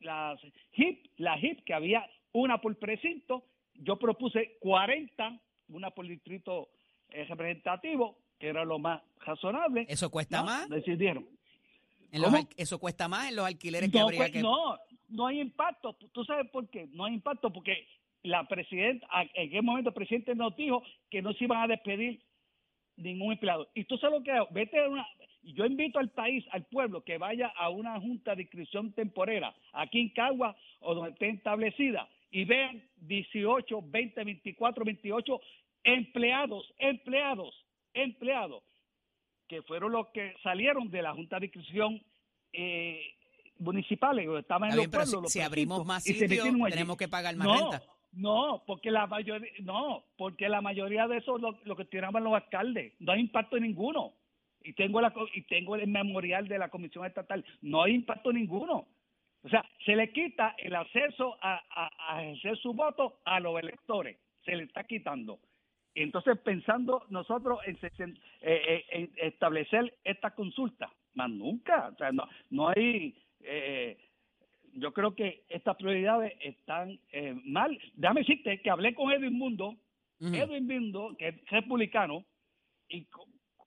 las 0.00 0.40
HIP, 0.72 1.06
las 1.18 1.42
HIP, 1.42 1.64
que 1.64 1.74
había 1.74 2.08
una 2.32 2.58
por 2.58 2.76
precinto. 2.78 3.44
Yo 3.74 3.98
propuse 3.98 4.56
40, 4.60 5.38
una 5.68 5.90
por 5.90 6.06
distrito 6.06 6.68
eh, 7.10 7.24
representativo, 7.24 8.18
que 8.38 8.48
era 8.48 8.64
lo 8.64 8.78
más 8.78 9.02
razonable. 9.20 9.86
¿Eso 9.88 10.10
cuesta 10.10 10.42
más? 10.42 10.68
Decidieron. 10.68 11.26
¿Eso 12.56 12.78
cuesta 12.78 13.08
más 13.08 13.30
en 13.30 13.36
los 13.36 13.46
alquileres 13.46 13.90
que 13.90 13.98
habría 13.98 14.18
pues, 14.18 14.42
No, 14.42 14.76
no 15.08 15.26
hay 15.26 15.40
impacto. 15.40 15.94
¿Tú 16.12 16.24
sabes 16.24 16.50
por 16.50 16.68
qué? 16.68 16.86
No 16.92 17.04
hay 17.04 17.14
impacto 17.14 17.50
porque 17.50 17.86
la 18.22 18.44
presidenta, 18.44 19.06
en 19.34 19.50
qué 19.50 19.62
momento 19.62 19.90
el 19.90 19.94
presidente 19.94 20.34
nos 20.34 20.54
dijo 20.56 20.82
que 21.10 21.22
no 21.22 21.32
se 21.32 21.44
iban 21.44 21.62
a 21.62 21.66
despedir 21.66 22.22
ningún 22.96 23.32
empleado. 23.32 23.68
Y 23.74 23.84
tú 23.84 23.96
sabes 23.98 24.18
lo 24.18 24.24
que 24.24 24.32
hago, 24.32 24.48
vete 24.50 24.78
a 24.78 24.88
una, 24.88 25.06
yo 25.42 25.64
invito 25.64 25.98
al 25.98 26.10
país, 26.10 26.44
al 26.50 26.64
pueblo, 26.64 27.02
que 27.02 27.18
vaya 27.18 27.48
a 27.48 27.68
una 27.70 27.98
junta 28.00 28.34
de 28.34 28.42
inscripción 28.42 28.92
temporera, 28.92 29.54
aquí 29.72 30.00
en 30.00 30.08
Cagua 30.10 30.56
o 30.80 30.94
donde 30.94 31.10
esté 31.10 31.30
establecida, 31.30 32.08
y 32.32 32.44
vean 32.46 32.82
18, 32.96 33.82
20, 33.84 34.24
24, 34.24 34.84
28 34.84 35.40
empleados, 35.84 36.64
empleados, 36.78 37.54
empleados, 37.92 38.64
que 39.46 39.62
fueron 39.62 39.92
los 39.92 40.08
que 40.08 40.34
salieron 40.42 40.90
de 40.90 41.02
la 41.02 41.12
Junta 41.12 41.38
de 41.38 41.46
Inscripción 41.46 42.02
eh, 42.54 43.02
municipales, 43.58 44.26
estaban 44.38 44.70
en 44.70 44.76
los 44.76 44.88
pueblos. 44.88 45.30
si, 45.30 45.40
abrimos 45.40 45.84
más 45.84 46.02
sitios, 46.02 46.48
tenemos 46.70 46.96
que 46.96 47.06
pagar 47.06 47.36
más 47.36 47.60
renta. 47.60 47.82
No, 48.12 48.62
porque 48.66 48.90
la 48.90 49.06
mayoría, 49.06 49.50
no, 49.60 50.04
porque 50.16 50.48
la 50.48 50.60
mayoría 50.60 51.06
de 51.08 51.18
eso 51.18 51.38
lo, 51.38 51.58
lo 51.64 51.76
que 51.76 51.84
tiraban 51.84 52.24
los 52.24 52.34
alcaldes, 52.34 52.94
no 52.98 53.12
hay 53.12 53.20
impacto 53.20 53.58
ninguno. 53.58 54.14
Y 54.64 54.74
tengo 54.74 55.00
la 55.00 55.12
y 55.34 55.42
tengo 55.42 55.76
el 55.76 55.86
memorial 55.88 56.46
de 56.46 56.58
la 56.58 56.68
Comisión 56.68 57.04
Estatal, 57.04 57.44
no 57.60 57.82
hay 57.82 57.94
impacto 57.94 58.32
ninguno. 58.32 58.86
O 59.44 59.48
sea, 59.48 59.64
se 59.84 59.96
le 59.96 60.12
quita 60.12 60.54
el 60.58 60.74
acceso 60.74 61.36
a, 61.40 61.60
a, 61.70 62.22
ejercer 62.22 62.56
su 62.58 62.72
voto 62.72 63.20
a 63.24 63.40
los 63.40 63.58
electores, 63.60 64.16
se 64.44 64.54
le 64.54 64.64
está 64.64 64.84
quitando. 64.84 65.40
Entonces, 65.94 66.38
pensando 66.38 67.04
nosotros 67.10 67.58
en, 67.66 67.76
eh, 67.82 68.14
eh, 68.40 68.84
en 68.90 69.10
establecer 69.16 69.98
esta 70.04 70.30
consulta, 70.34 70.90
más 71.14 71.28
nunca, 71.28 71.90
o 71.92 71.96
sea, 71.96 72.12
no, 72.12 72.26
no 72.50 72.68
hay, 72.68 73.14
eh, 73.40 73.98
yo 74.74 74.92
creo 74.92 75.14
que 75.14 75.44
estas 75.48 75.76
prioridades 75.76 76.32
están 76.40 76.98
mal. 77.44 77.78
Déjame 77.94 78.20
decirte 78.20 78.62
que 78.62 78.70
hablé 78.70 78.94
con 78.94 79.12
Edwin 79.12 79.36
Mundo, 79.36 79.76
Edwin 80.20 80.66
Mundo, 80.66 81.14
que 81.18 81.28
es 81.28 81.50
republicano, 81.50 82.24
y 82.88 83.06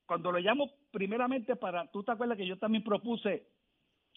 cuando 0.08 0.32
lo 0.32 0.40
llamo 0.40 0.72
primeramente 0.90 1.56
para, 1.56 1.86
tú 1.92 2.02
te 2.04 2.14
acuerdas 2.14 2.38
que 2.38 2.48
yo 2.48 2.58
también 2.58 2.84
propuse 2.84 3.46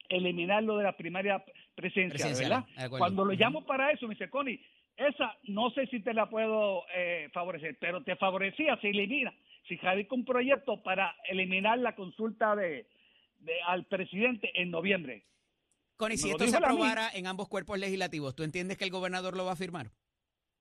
eliminarlo 0.09 0.77
de 0.77 0.85
la 0.85 0.97
primaria 0.97 1.45
presidencial, 1.75 2.35
¿verdad? 2.35 2.91
Cuando 2.91 3.25
lo 3.25 3.33
llamo 3.33 3.65
para 3.65 3.91
eso, 3.91 4.07
me 4.07 4.15
dice, 4.15 4.31
Connie, 4.31 4.61
esa 4.97 5.37
no 5.45 5.71
sé 5.71 5.87
si 5.87 6.01
te 6.01 6.13
la 6.13 6.29
puedo 6.29 6.85
eh, 6.95 7.29
favorecer, 7.33 7.77
pero 7.81 8.03
te 8.03 8.17
favorecía 8.17 8.77
si 8.81 8.89
elimina, 8.89 9.33
si 9.69 9.77
radica 9.77 10.15
un 10.15 10.25
proyecto 10.25 10.83
para 10.83 11.15
eliminar 11.29 11.79
la 11.79 11.95
consulta 11.95 12.57
de, 12.57 12.87
al 13.67 13.85
presidente 13.87 14.51
en 14.61 14.71
noviembre. 14.71 15.25
Connie, 15.97 16.17
si 16.17 16.31
esto 16.31 16.47
se 16.47 16.57
aprobara 16.57 17.11
en 17.13 17.27
ambos 17.27 17.49
cuerpos 17.49 17.79
legislativos, 17.79 18.35
¿tú 18.35 18.43
entiendes 18.43 18.77
que 18.77 18.85
el 18.85 18.91
gobernador 18.91 19.37
lo 19.37 19.45
va 19.45 19.53
a 19.53 19.57
firmar? 19.57 19.91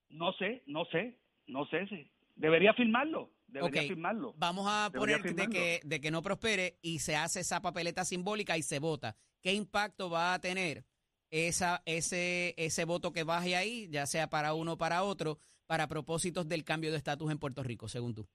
No 0.09 0.33
sé, 0.33 0.63
no 0.67 0.85
sé, 0.85 1.17
no 1.47 1.65
sé 1.67 1.87
si. 1.87 2.09
Debería 2.35 2.73
firmarlo. 2.73 3.31
Debería 3.47 3.83
firmarlo. 3.83 4.33
Vamos 4.37 4.67
a 4.69 4.91
poner 4.93 5.21
de 5.21 5.47
que, 5.47 5.79
de 5.83 6.01
que 6.01 6.11
no 6.11 6.21
prospere 6.21 6.77
y 6.81 6.99
se 6.99 7.15
hace 7.15 7.39
esa 7.39 7.61
papeleta 7.61 8.05
simbólica 8.05 8.57
y 8.57 8.61
se 8.61 8.79
vota. 8.79 9.15
¿Qué 9.41 9.53
impacto 9.53 10.09
va 10.09 10.33
a 10.33 10.39
tener 10.39 10.85
esa, 11.29 11.81
ese, 11.85 12.53
ese 12.57 12.85
voto 12.85 13.11
que 13.11 13.23
baje 13.23 13.55
ahí, 13.55 13.87
ya 13.89 14.05
sea 14.05 14.29
para 14.29 14.53
uno 14.53 14.73
o 14.73 14.77
para 14.77 15.03
otro, 15.03 15.39
para 15.65 15.87
propósitos 15.87 16.47
del 16.47 16.63
cambio 16.63 16.91
de 16.91 16.97
estatus 16.97 17.31
en 17.31 17.39
Puerto 17.39 17.63
Rico, 17.63 17.87
según 17.87 18.13
tú? 18.13 18.27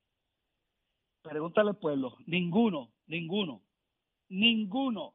Pregúntale 1.23 1.71
al 1.71 1.77
pueblo. 1.77 2.17
Ninguno, 2.27 2.93
ninguno, 3.07 3.63
ninguno. 4.29 5.15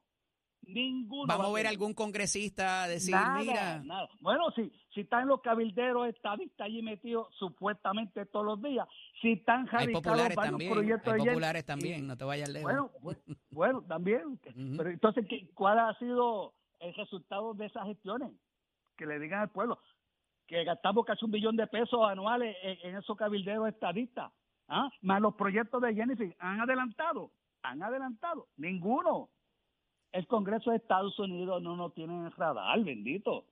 Ninguno. 0.68 1.28
Vamos 1.28 1.48
a 1.48 1.54
ver 1.54 1.68
algún 1.68 1.94
congresista 1.94 2.88
decir, 2.88 3.16
mira. 3.38 3.82
Nada. 3.84 4.10
Bueno, 4.20 4.52
si, 4.56 4.72
si 4.94 5.02
están 5.02 5.28
los 5.28 5.42
cabilderos 5.42 6.08
estadistas 6.08 6.66
allí 6.66 6.82
metidos 6.82 7.28
supuestamente 7.38 8.26
todos 8.26 8.46
los 8.46 8.62
días, 8.62 8.88
si 9.22 9.34
están 9.34 9.68
hay 9.72 9.94
populares 9.94 10.36
también, 10.36 10.74
hay 10.74 11.28
populares 11.28 11.66
también, 11.66 12.08
no 12.08 12.18
te 12.18 12.26
vayas 12.26 12.50
lejos. 12.50 12.72
Bueno, 12.72 12.92
bueno, 13.52 13.82
también. 13.88 14.40
Pero 14.78 14.90
entonces, 14.90 15.26
¿cuál 15.54 15.80
ha 15.80 15.98
sido 16.00 16.54
el 16.80 16.94
resultado 16.94 17.54
de 17.54 17.66
esas 17.66 17.86
gestiones? 17.86 18.32
Que 18.98 19.06
le 19.06 19.20
digan 19.20 19.42
al 19.42 19.50
pueblo 19.50 19.80
que 20.48 20.64
gastamos 20.64 21.06
casi 21.06 21.26
un 21.26 21.32
billón 21.32 21.58
de 21.58 21.68
pesos 21.68 22.00
anuales 22.10 22.56
en, 22.64 22.96
esos 22.96 23.18
cabilderos 23.18 23.68
estadistas. 23.68 24.32
¿ah? 24.70 24.90
Más 25.02 25.22
los 25.22 25.36
proyectos 25.36 25.82
de 25.82 25.94
Jennifer, 25.94 26.36
¿han 26.40 26.62
adelantado? 26.62 27.32
¿Han 27.62 27.84
adelantado? 27.84 28.48
Ninguno 28.56 29.30
el 30.12 30.28
Congreso 30.28 30.72
de 30.72 30.78
Estados 30.78 31.18
Unidos 31.20 31.62
no 31.62 31.76
nos 31.76 31.94
tiene 31.94 32.30
radar, 32.32 32.84
bendito. 32.84 33.46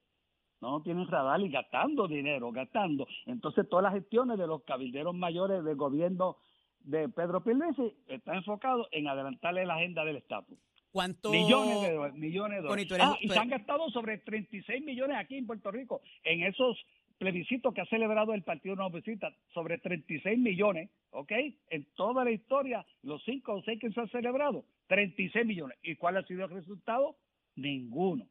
No 0.62 0.72
nos 0.72 0.84
tienen 0.84 1.08
radar 1.08 1.40
y 1.42 1.50
gastando 1.50 2.08
dinero, 2.08 2.52
gastando. 2.52 3.08
Entonces 3.26 3.68
todas 3.70 3.84
las 3.84 3.94
gestiones 3.94 4.38
de 4.38 4.48
los 4.48 4.64
cabilderos 4.64 5.14
mayores 5.14 5.64
del 5.64 5.76
gobierno 5.76 6.38
de 6.80 7.10
Pedro 7.10 7.44
Pierluisi 7.44 7.94
están 8.08 8.36
enfocados 8.36 8.88
en 8.92 9.08
adelantarle 9.08 9.66
la 9.66 9.76
agenda 9.76 10.06
del 10.06 10.18
estatus. 10.18 10.58
¿Cuánto? 10.92 11.30
Millones 11.30 11.82
de 11.82 11.94
dólares. 11.94 12.16
Millones 12.16 12.64
de 12.64 12.68
dólares. 12.70 12.98
Ah, 13.02 13.18
y 13.20 13.28
se 13.28 13.38
han 13.38 13.50
gastado 13.50 13.90
sobre 13.90 14.20
36 14.20 14.82
millones 14.84 15.18
aquí 15.18 15.36
en 15.36 15.46
Puerto 15.46 15.70
Rico 15.70 16.02
en 16.24 16.44
esos 16.44 16.78
plebiscitos 17.18 17.74
que 17.74 17.82
ha 17.82 17.86
celebrado 17.86 18.34
el 18.34 18.44
Partido 18.44 18.76
No 18.76 18.90
Visita, 18.90 19.36
sobre 19.54 19.78
36 19.78 20.38
millones, 20.38 20.90
¿ok? 21.12 21.32
En 21.70 21.86
toda 21.96 22.24
la 22.24 22.32
historia, 22.32 22.86
los 23.04 23.24
cinco 23.24 23.56
o 23.56 23.64
seis 23.64 23.80
que 23.80 23.92
se 23.92 24.00
han 24.00 24.10
celebrado, 24.10 24.66
36 24.88 25.46
millones. 25.46 25.78
¿Y 25.82 25.96
cuál 25.96 26.18
ha 26.18 26.24
sido 26.26 26.46
el 26.46 26.52
resultado? 26.52 27.18
Ninguno. 27.56 28.28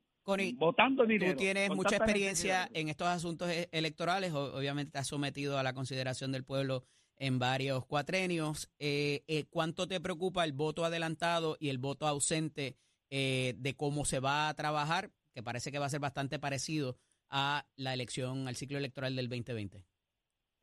Votando 0.56 1.04
dinero. 1.04 1.32
Tú 1.32 1.38
tienes 1.38 1.70
mucha 1.74 1.96
experiencia 1.96 2.68
en 2.72 2.88
estos 2.88 3.08
asuntos 3.08 3.50
e-, 3.50 3.68
electorales, 3.72 4.32
obviamente 4.32 4.88
estás 4.88 5.06
sometido 5.06 5.58
a 5.58 5.62
la 5.62 5.74
consideración 5.74 6.32
del 6.32 6.44
pueblo 6.44 6.84
en 7.16 7.38
varios 7.38 7.84
cuatrenios. 7.86 8.70
Eh, 8.78 9.22
eh, 9.28 9.44
¿Cuánto 9.50 9.86
te 9.86 10.00
preocupa 10.00 10.44
el 10.44 10.52
voto 10.52 10.84
adelantado 10.84 11.56
y 11.60 11.68
el 11.68 11.78
voto 11.78 12.06
ausente 12.06 12.76
eh, 13.10 13.54
de 13.58 13.74
cómo 13.74 14.04
se 14.04 14.20
va 14.20 14.48
a 14.48 14.54
trabajar? 14.54 15.10
Que 15.34 15.42
parece 15.42 15.70
que 15.70 15.78
va 15.78 15.86
a 15.86 15.90
ser 15.90 16.00
bastante 16.00 16.38
parecido 16.38 16.96
a 17.36 17.66
la 17.76 17.92
elección, 17.92 18.46
al 18.46 18.54
ciclo 18.54 18.78
electoral 18.78 19.16
del 19.16 19.28
2020. 19.28 19.84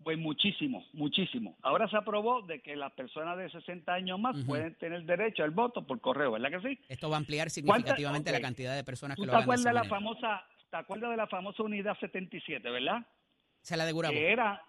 Pues 0.01 0.17
muchísimo, 0.17 0.85
muchísimo. 0.93 1.57
Ahora 1.61 1.87
se 1.89 1.97
aprobó 1.97 2.41
de 2.43 2.61
que 2.61 2.77
las 2.77 2.93
personas 2.93 3.37
de 3.37 3.51
60 3.51 3.93
años 3.93 4.17
más 4.17 4.37
pueden 4.45 4.73
tener 4.75 5.03
derecho 5.03 5.43
al 5.43 5.51
voto 5.51 5.85
por 5.85 5.99
correo, 5.99 6.31
¿verdad 6.31 6.49
que 6.49 6.69
sí? 6.69 6.79
Esto 6.87 7.09
va 7.09 7.17
a 7.17 7.19
ampliar 7.19 7.49
significativamente 7.49 8.31
la 8.31 8.39
cantidad 8.39 8.73
de 8.73 8.85
personas 8.85 9.17
que 9.17 9.25
lo 9.25 9.33
te 9.33 9.37
acuerdas 9.37 9.65
de 9.65 9.73
la 9.73 9.83
famosa, 9.83 10.43
¿Te 10.71 10.77
acuerdas 10.77 11.11
de 11.11 11.17
la 11.17 11.27
famosa 11.27 11.61
unidad 11.63 11.97
77, 11.99 12.67
verdad? 12.69 13.05
Se 13.61 13.75
la 13.75 13.85
de 13.85 13.93
Que 13.93 14.31
era, 14.31 14.63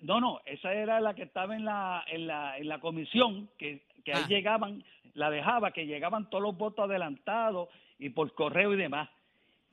no, 0.00 0.20
no, 0.20 0.40
esa 0.44 0.74
era 0.74 1.00
la 1.00 1.14
que 1.14 1.22
estaba 1.22 1.54
en 1.54 1.64
la, 1.64 2.04
en 2.08 2.26
la, 2.26 2.58
en 2.58 2.68
la 2.68 2.80
comisión, 2.80 3.48
que, 3.56 3.86
que 4.04 4.12
ahí 4.12 4.22
ah. 4.24 4.28
llegaban, 4.28 4.84
la 5.14 5.30
dejaba, 5.30 5.70
que 5.70 5.86
llegaban 5.86 6.28
todos 6.28 6.42
los 6.42 6.58
votos 6.58 6.90
adelantados 6.90 7.68
y 8.00 8.10
por 8.10 8.34
correo 8.34 8.74
y 8.74 8.76
demás. 8.76 9.08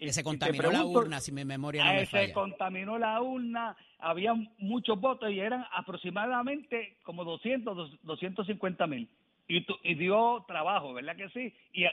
Que 0.01 0.13
se 0.13 0.23
contaminó 0.23 0.71
la 0.71 0.83
urna, 0.83 1.19
si 1.19 1.31
mi 1.31 1.45
memoria 1.45 1.85
no 1.85 1.93
me 1.93 2.07
falla. 2.07 2.25
Se 2.25 2.33
contaminó 2.33 2.97
la 2.97 3.21
urna, 3.21 3.77
había 3.99 4.33
muchos 4.57 4.99
votos 4.99 5.29
y 5.29 5.39
eran 5.39 5.63
aproximadamente 5.71 6.97
como 7.03 7.23
200, 7.23 8.01
250 8.01 8.87
mil. 8.87 9.07
Y, 9.47 9.63
y, 9.83 9.93
dio 9.93 10.43
trabajo, 10.47 10.93
¿verdad 10.93 11.15
que 11.15 11.29
sí? 11.29 11.53
Y, 11.71 11.85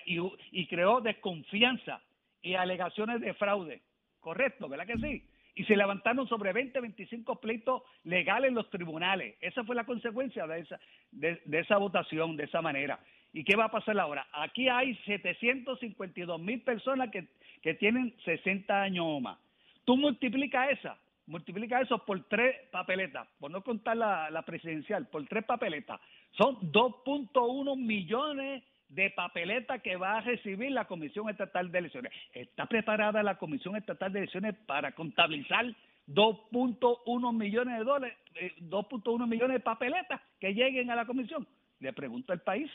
y, 0.52 0.66
creó 0.68 1.02
desconfianza 1.02 2.00
y 2.40 2.54
alegaciones 2.54 3.20
de 3.20 3.34
fraude. 3.34 3.82
Correcto, 4.20 4.70
¿verdad 4.70 4.86
que 4.86 4.96
sí? 4.96 5.28
Y 5.54 5.64
se 5.64 5.76
levantaron 5.76 6.26
sobre 6.28 6.54
20, 6.54 6.80
25 6.80 7.40
pleitos 7.40 7.82
legales 8.04 8.48
en 8.48 8.54
los 8.54 8.70
tribunales. 8.70 9.36
Esa 9.42 9.64
fue 9.64 9.76
la 9.76 9.84
consecuencia 9.84 10.46
de 10.46 10.60
esa, 10.60 10.80
de, 11.10 11.42
de 11.44 11.58
esa 11.58 11.76
votación, 11.76 12.38
de 12.38 12.44
esa 12.44 12.62
manera. 12.62 13.00
¿Y 13.34 13.44
qué 13.44 13.56
va 13.56 13.66
a 13.66 13.70
pasar 13.70 13.98
ahora? 13.98 14.26
Aquí 14.32 14.68
hay 14.68 14.94
752 15.04 16.40
mil 16.40 16.62
personas 16.62 17.10
que 17.10 17.28
que 17.62 17.74
tienen 17.74 18.14
60 18.24 18.82
años 18.82 19.04
o 19.06 19.20
más. 19.20 19.38
Tú 19.84 19.96
multiplica 19.96 20.70
esa, 20.70 20.98
multiplica 21.28 21.80
eso 21.80 21.98
por 22.04 22.22
tres 22.24 22.56
papeletas, 22.70 23.28
por 23.38 23.50
no 23.50 23.62
contar 23.62 23.96
la, 23.96 24.42
presidencial, 24.44 25.06
por 25.06 25.26
tres 25.26 25.44
papeletas. 25.44 26.00
Son 26.32 26.56
2.1 26.72 27.76
millones 27.76 28.62
de 28.88 29.10
papeletas 29.10 29.82
que 29.82 29.96
va 29.96 30.18
a 30.18 30.20
recibir 30.22 30.72
la 30.72 30.86
Comisión 30.86 31.28
Estatal 31.28 31.70
de 31.70 31.78
Elecciones. 31.78 32.12
¿Está 32.32 32.66
preparada 32.66 33.22
la 33.22 33.36
Comisión 33.36 33.76
Estatal 33.76 34.12
de 34.12 34.20
Elecciones 34.20 34.54
para 34.66 34.92
contabilizar 34.92 35.66
2.1 36.08 37.32
millones 37.36 37.78
de 37.78 37.84
dólares, 37.84 38.16
2.1 38.62 39.24
eh, 39.24 39.26
millones 39.26 39.54
de 39.54 39.60
papeletas 39.60 40.20
que 40.40 40.54
lleguen 40.54 40.90
a 40.90 40.96
la 40.96 41.04
Comisión? 41.04 41.46
Le 41.80 41.92
pregunto 41.92 42.32
al 42.32 42.40
país, 42.40 42.70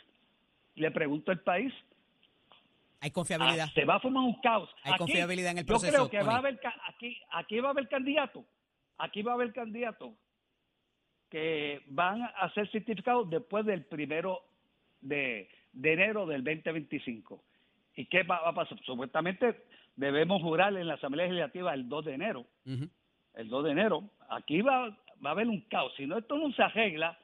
le 0.75 0.91
pregunto 0.91 1.31
al 1.31 1.39
país, 1.39 1.73
hay 3.03 3.11
confiabilidad. 3.11 3.67
se 3.73 3.83
va 3.83 3.95
a 3.95 3.99
formar 3.99 4.23
un 4.23 4.39
caos. 4.39 4.69
Hay 4.81 4.93
confiabilidad 4.97 5.51
en 5.51 5.57
el 5.57 5.65
proceso. 5.65 5.91
Yo 5.91 6.09
creo 6.09 6.21
que 6.21 6.25
va 6.25 6.35
a 6.35 6.37
haber 6.37 6.57
aquí, 6.87 7.17
aquí 7.31 7.59
va 7.59 7.67
a 7.67 7.71
haber 7.71 7.89
candidatos, 7.89 8.45
aquí 8.97 9.21
va 9.21 9.33
a 9.33 9.35
haber 9.35 9.51
candidatos 9.51 10.13
que 11.29 11.81
van 11.87 12.21
a 12.21 12.49
ser 12.53 12.71
certificados 12.71 13.29
después 13.29 13.65
del 13.65 13.83
primero 13.83 14.39
de, 15.01 15.49
enero 15.73 16.25
del 16.25 16.45
2025. 16.45 17.43
¿Y 17.97 18.05
qué 18.05 18.23
va, 18.23 18.37
a 18.37 18.53
pasar? 18.53 18.79
Supuestamente 18.85 19.65
debemos 19.97 20.41
jurar 20.41 20.77
en 20.77 20.87
la 20.87 20.93
Asamblea 20.93 21.25
Legislativa 21.25 21.73
el 21.73 21.89
2 21.89 22.05
de 22.05 22.13
enero. 22.13 22.45
El 23.33 23.49
2 23.49 23.65
de 23.65 23.71
enero. 23.71 24.03
Aquí 24.29 24.61
va, 24.61 24.97
va 25.23 25.29
a 25.29 25.33
haber 25.33 25.49
un 25.49 25.59
caos. 25.67 25.91
Si 25.97 26.05
no, 26.05 26.19
esto 26.19 26.37
no 26.37 26.53
se 26.53 26.63
arregla, 26.63 27.19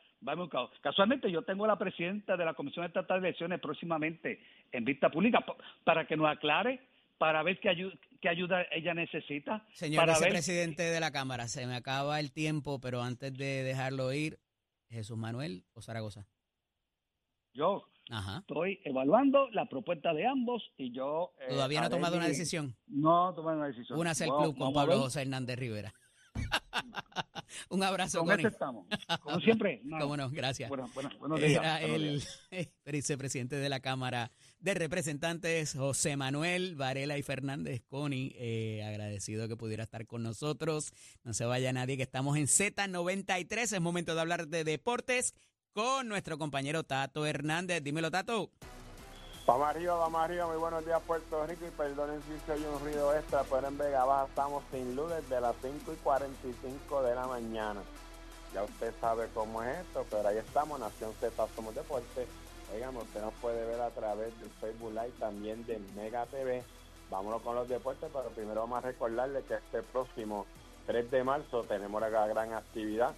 Casualmente 0.81 1.31
yo 1.31 1.43
tengo 1.43 1.65
a 1.65 1.69
la 1.69 1.77
presidenta 1.77 2.35
de 2.35 2.45
la 2.45 2.53
Comisión 2.53 2.85
Estatal 2.85 3.21
de 3.21 3.29
Elecciones 3.29 3.59
próximamente 3.61 4.39
en 4.71 4.83
vista 4.83 5.09
pública 5.09 5.43
para 5.83 6.05
que 6.05 6.17
nos 6.17 6.27
aclare, 6.27 6.81
para 7.17 7.41
ver 7.43 7.59
qué, 7.59 7.91
qué 8.21 8.29
ayuda 8.29 8.65
ella 8.71 8.93
necesita. 8.93 9.65
Señor 9.73 10.07
vicepresidente 10.07 10.83
de 10.83 10.99
la 10.99 11.11
Cámara, 11.11 11.47
se 11.47 11.65
me 11.65 11.75
acaba 11.75 12.19
el 12.19 12.31
tiempo, 12.31 12.79
pero 12.79 13.01
antes 13.01 13.33
de 13.37 13.63
dejarlo 13.63 14.11
ir, 14.13 14.39
Jesús 14.89 15.17
Manuel 15.17 15.63
o 15.73 15.81
Zaragoza. 15.81 16.25
Yo 17.53 17.87
estoy 18.39 18.79
evaluando 18.83 19.49
la 19.51 19.67
propuesta 19.67 20.13
de 20.13 20.25
ambos 20.25 20.63
y 20.77 20.91
yo... 20.91 21.33
Eh, 21.39 21.49
¿Todavía 21.49 21.79
no 21.79 21.87
ha 21.87 21.89
tomado 21.89 22.17
una 22.17 22.27
decisión? 22.27 22.75
No, 22.87 23.33
tomado 23.35 23.57
una 23.57 23.67
decisión. 23.67 23.99
Una 23.99 24.11
hacer 24.11 24.27
club 24.27 24.57
con 24.57 24.73
Pablo 24.73 24.99
José 24.99 25.21
Hernández 25.21 25.57
Rivera. 25.57 25.93
Un 27.69 27.83
abrazo, 27.83 28.19
Con 28.19 28.31
este 28.31 28.47
estamos. 28.47 28.87
Como 29.21 29.39
siempre. 29.39 29.81
Cómo 29.99 30.17
no, 30.17 30.29
gracias. 30.29 30.69
Bueno, 30.69 30.89
bueno, 30.93 31.09
buenos 31.19 31.39
días. 31.39 31.61
Era 31.61 31.81
el 31.81 32.23
vicepresidente 32.85 33.55
de 33.55 33.69
la 33.69 33.79
Cámara 33.79 34.31
de 34.59 34.73
Representantes, 34.73 35.73
José 35.73 36.17
Manuel 36.17 36.75
Varela 36.75 37.17
y 37.17 37.23
Fernández 37.23 37.83
Coni. 37.87 38.33
Eh, 38.35 38.83
agradecido 38.85 39.47
que 39.47 39.55
pudiera 39.55 39.83
estar 39.83 40.05
con 40.05 40.23
nosotros. 40.23 40.91
No 41.23 41.33
se 41.33 41.45
vaya 41.45 41.73
nadie, 41.73 41.97
que 41.97 42.03
estamos 42.03 42.37
en 42.37 42.47
Z93. 42.47 43.73
Es 43.73 43.81
momento 43.81 44.15
de 44.15 44.21
hablar 44.21 44.47
de 44.47 44.63
deportes 44.63 45.33
con 45.73 46.07
nuestro 46.07 46.37
compañero 46.37 46.83
Tato 46.83 47.25
Hernández. 47.25 47.83
Dímelo, 47.83 48.11
Tato. 48.11 48.51
Vamos 49.49 49.67
arriba, 49.67 49.95
vamos 49.95 50.21
arriba, 50.21 50.45
muy 50.45 50.57
buenos 50.57 50.85
días 50.85 51.01
Puerto 51.07 51.43
Rico 51.47 51.65
y 51.65 51.71
perdonen 51.71 52.21
si 52.21 52.37
se 52.45 52.51
oye 52.51 52.69
un 52.69 52.79
ruido 52.81 53.15
extra, 53.15 53.43
pero 53.49 53.67
en 53.67 53.79
Vega 53.79 54.05
Baja 54.05 54.27
estamos 54.27 54.63
sin 54.69 54.95
luz 54.95 55.09
desde 55.09 55.41
las 55.41 55.55
5 55.63 55.91
y 55.91 55.95
45 55.95 57.01
de 57.01 57.15
la 57.15 57.25
mañana. 57.25 57.81
Ya 58.53 58.61
usted 58.61 58.93
sabe 59.01 59.27
cómo 59.33 59.63
es 59.63 59.79
esto, 59.79 60.05
pero 60.11 60.27
ahí 60.27 60.37
estamos, 60.37 60.79
Nación 60.79 61.13
Z 61.19 61.47
Somos 61.55 61.73
Deportes. 61.73 62.27
Oigan, 62.71 62.95
usted 62.95 63.21
nos 63.21 63.33
puede 63.41 63.65
ver 63.65 63.81
a 63.81 63.89
través 63.89 64.39
del 64.39 64.51
Facebook 64.61 64.91
Live, 64.91 65.13
también 65.17 65.65
de 65.65 65.79
Mega 65.95 66.27
TV. 66.27 66.63
Vámonos 67.09 67.41
con 67.41 67.55
los 67.55 67.67
deportes, 67.67 68.07
pero 68.13 68.29
primero 68.29 68.61
vamos 68.61 68.77
a 68.77 68.87
recordarle 68.87 69.41
que 69.41 69.55
este 69.55 69.81
próximo 69.81 70.45
3 70.85 71.09
de 71.09 71.23
marzo 71.23 71.63
tenemos 71.63 71.99
la 71.99 72.09
gran 72.09 72.53
actividad 72.53 73.15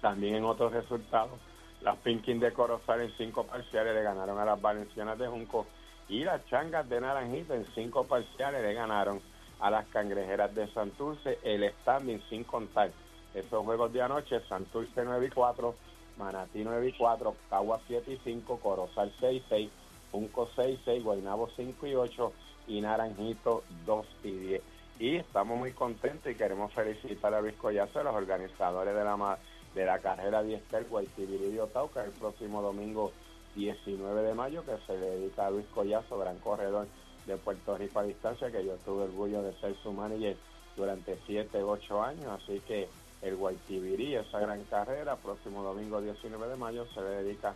También 0.00 0.36
en 0.36 0.44
otros 0.44 0.72
resultados, 0.72 1.40
las 1.80 1.96
Pinkin 1.98 2.38
de 2.38 2.52
Corozal 2.52 3.00
en 3.00 3.12
cinco 3.16 3.44
parciales 3.44 3.92
le 3.92 4.02
ganaron 4.02 4.38
a 4.38 4.44
las 4.44 4.62
Valencianas 4.62 5.18
de 5.18 5.26
Junco 5.26 5.66
y 6.08 6.22
las 6.22 6.44
Changas 6.46 6.88
de 6.88 7.00
Naranjito 7.00 7.54
en 7.54 7.64
cinco 7.74 8.04
parciales 8.04 8.62
le 8.62 8.74
ganaron 8.74 9.20
a 9.58 9.70
las 9.70 9.86
Cangrejeras 9.86 10.54
de 10.54 10.68
Santurce, 10.68 11.40
el 11.42 11.68
standing 11.80 12.20
sin 12.28 12.44
contar 12.44 12.90
esos 13.34 13.64
juegos 13.64 13.92
de 13.92 14.02
anoche, 14.02 14.40
Santurce 14.48 15.04
9 15.04 15.26
y 15.26 15.30
4, 15.30 15.74
Manatí 16.18 16.62
9 16.64 16.88
y 16.88 16.92
4, 16.92 17.34
Cagua 17.50 17.80
7 17.86 18.12
y 18.12 18.18
5, 18.18 18.58
Corozal 18.60 19.12
6 19.20 19.42
y 19.42 19.48
6, 19.48 19.70
Junco 20.12 20.48
6 20.54 20.78
y 20.80 20.84
6, 20.84 21.04
Guaynabo 21.04 21.50
5 21.56 21.86
y 21.86 21.94
8 21.94 22.32
y 22.68 22.80
Naranjito 22.80 23.64
2 23.84 24.06
y 24.22 24.30
10. 24.30 24.62
Y 25.00 25.16
estamos 25.16 25.58
muy 25.58 25.72
contentos 25.72 26.30
y 26.30 26.36
queremos 26.36 26.72
felicitar 26.72 27.34
a 27.34 27.40
Luis 27.40 27.56
Collazo, 27.56 28.02
los 28.02 28.14
organizadores 28.14 28.94
de 28.94 29.04
la 29.04 29.38
de 29.74 29.84
la 29.84 29.98
carrera 29.98 30.42
10 30.42 30.62
Guaytibiri 30.88 31.50
de 31.50 31.60
Otauca 31.60 32.04
el 32.04 32.12
próximo 32.12 32.62
domingo 32.62 33.10
19 33.56 34.22
de 34.22 34.34
mayo 34.34 34.64
que 34.64 34.76
se 34.86 34.96
dedica 34.96 35.46
a 35.46 35.50
Luis 35.50 35.66
Collazo, 35.74 36.18
gran 36.18 36.38
corredor 36.38 36.86
de 37.26 37.36
Puerto 37.36 37.76
Rico 37.76 37.98
a 37.98 38.04
distancia, 38.04 38.50
que 38.50 38.64
yo 38.64 38.76
tuve 38.84 39.04
orgullo 39.04 39.42
de 39.42 39.52
ser 39.54 39.74
su 39.82 39.92
manager 39.92 40.36
durante 40.76 41.18
7, 41.26 41.62
8 41.62 42.02
años, 42.02 42.26
así 42.26 42.60
que 42.60 42.88
el 43.24 43.36
Guaytibirí, 43.36 44.16
esa 44.16 44.38
gran 44.38 44.62
carrera, 44.64 45.16
próximo 45.16 45.62
domingo 45.62 45.98
19 46.00 46.46
de 46.46 46.56
mayo, 46.56 46.86
se 46.92 47.00
le 47.00 47.08
dedica 47.22 47.54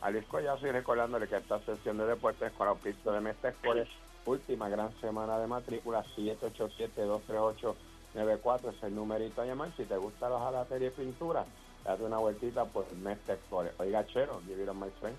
a 0.00 0.10
Luis 0.10 0.24
Collazo 0.24 0.66
y 0.66 0.70
recordándole 0.70 1.28
que 1.28 1.36
esta 1.36 1.60
sesión 1.60 1.98
de 1.98 2.06
deportes 2.06 2.50
con 2.52 2.78
pista 2.78 3.12
de 3.12 3.20
Mestre 3.20 3.54
última 4.24 4.68
gran 4.68 4.98
semana 5.00 5.38
de 5.38 5.46
matrícula, 5.46 6.04
787-238-94 6.16 8.74
es 8.76 8.82
el 8.82 8.94
numerito 8.94 9.42
a 9.42 9.46
llamar. 9.46 9.70
Si 9.76 9.84
te 9.84 9.96
gusta 9.96 10.30
la 10.30 10.38
jalatería 10.38 10.88
y 10.88 10.92
pintura, 10.92 11.44
date 11.84 12.02
una 12.02 12.18
vueltita 12.18 12.64
por 12.64 12.90
Mestre 12.96 13.38
Oiga, 13.78 14.06
chero, 14.06 14.40
give 14.46 14.62
it 14.62 14.68
on 14.68 14.78
my 14.78 14.88
friend. 15.00 15.16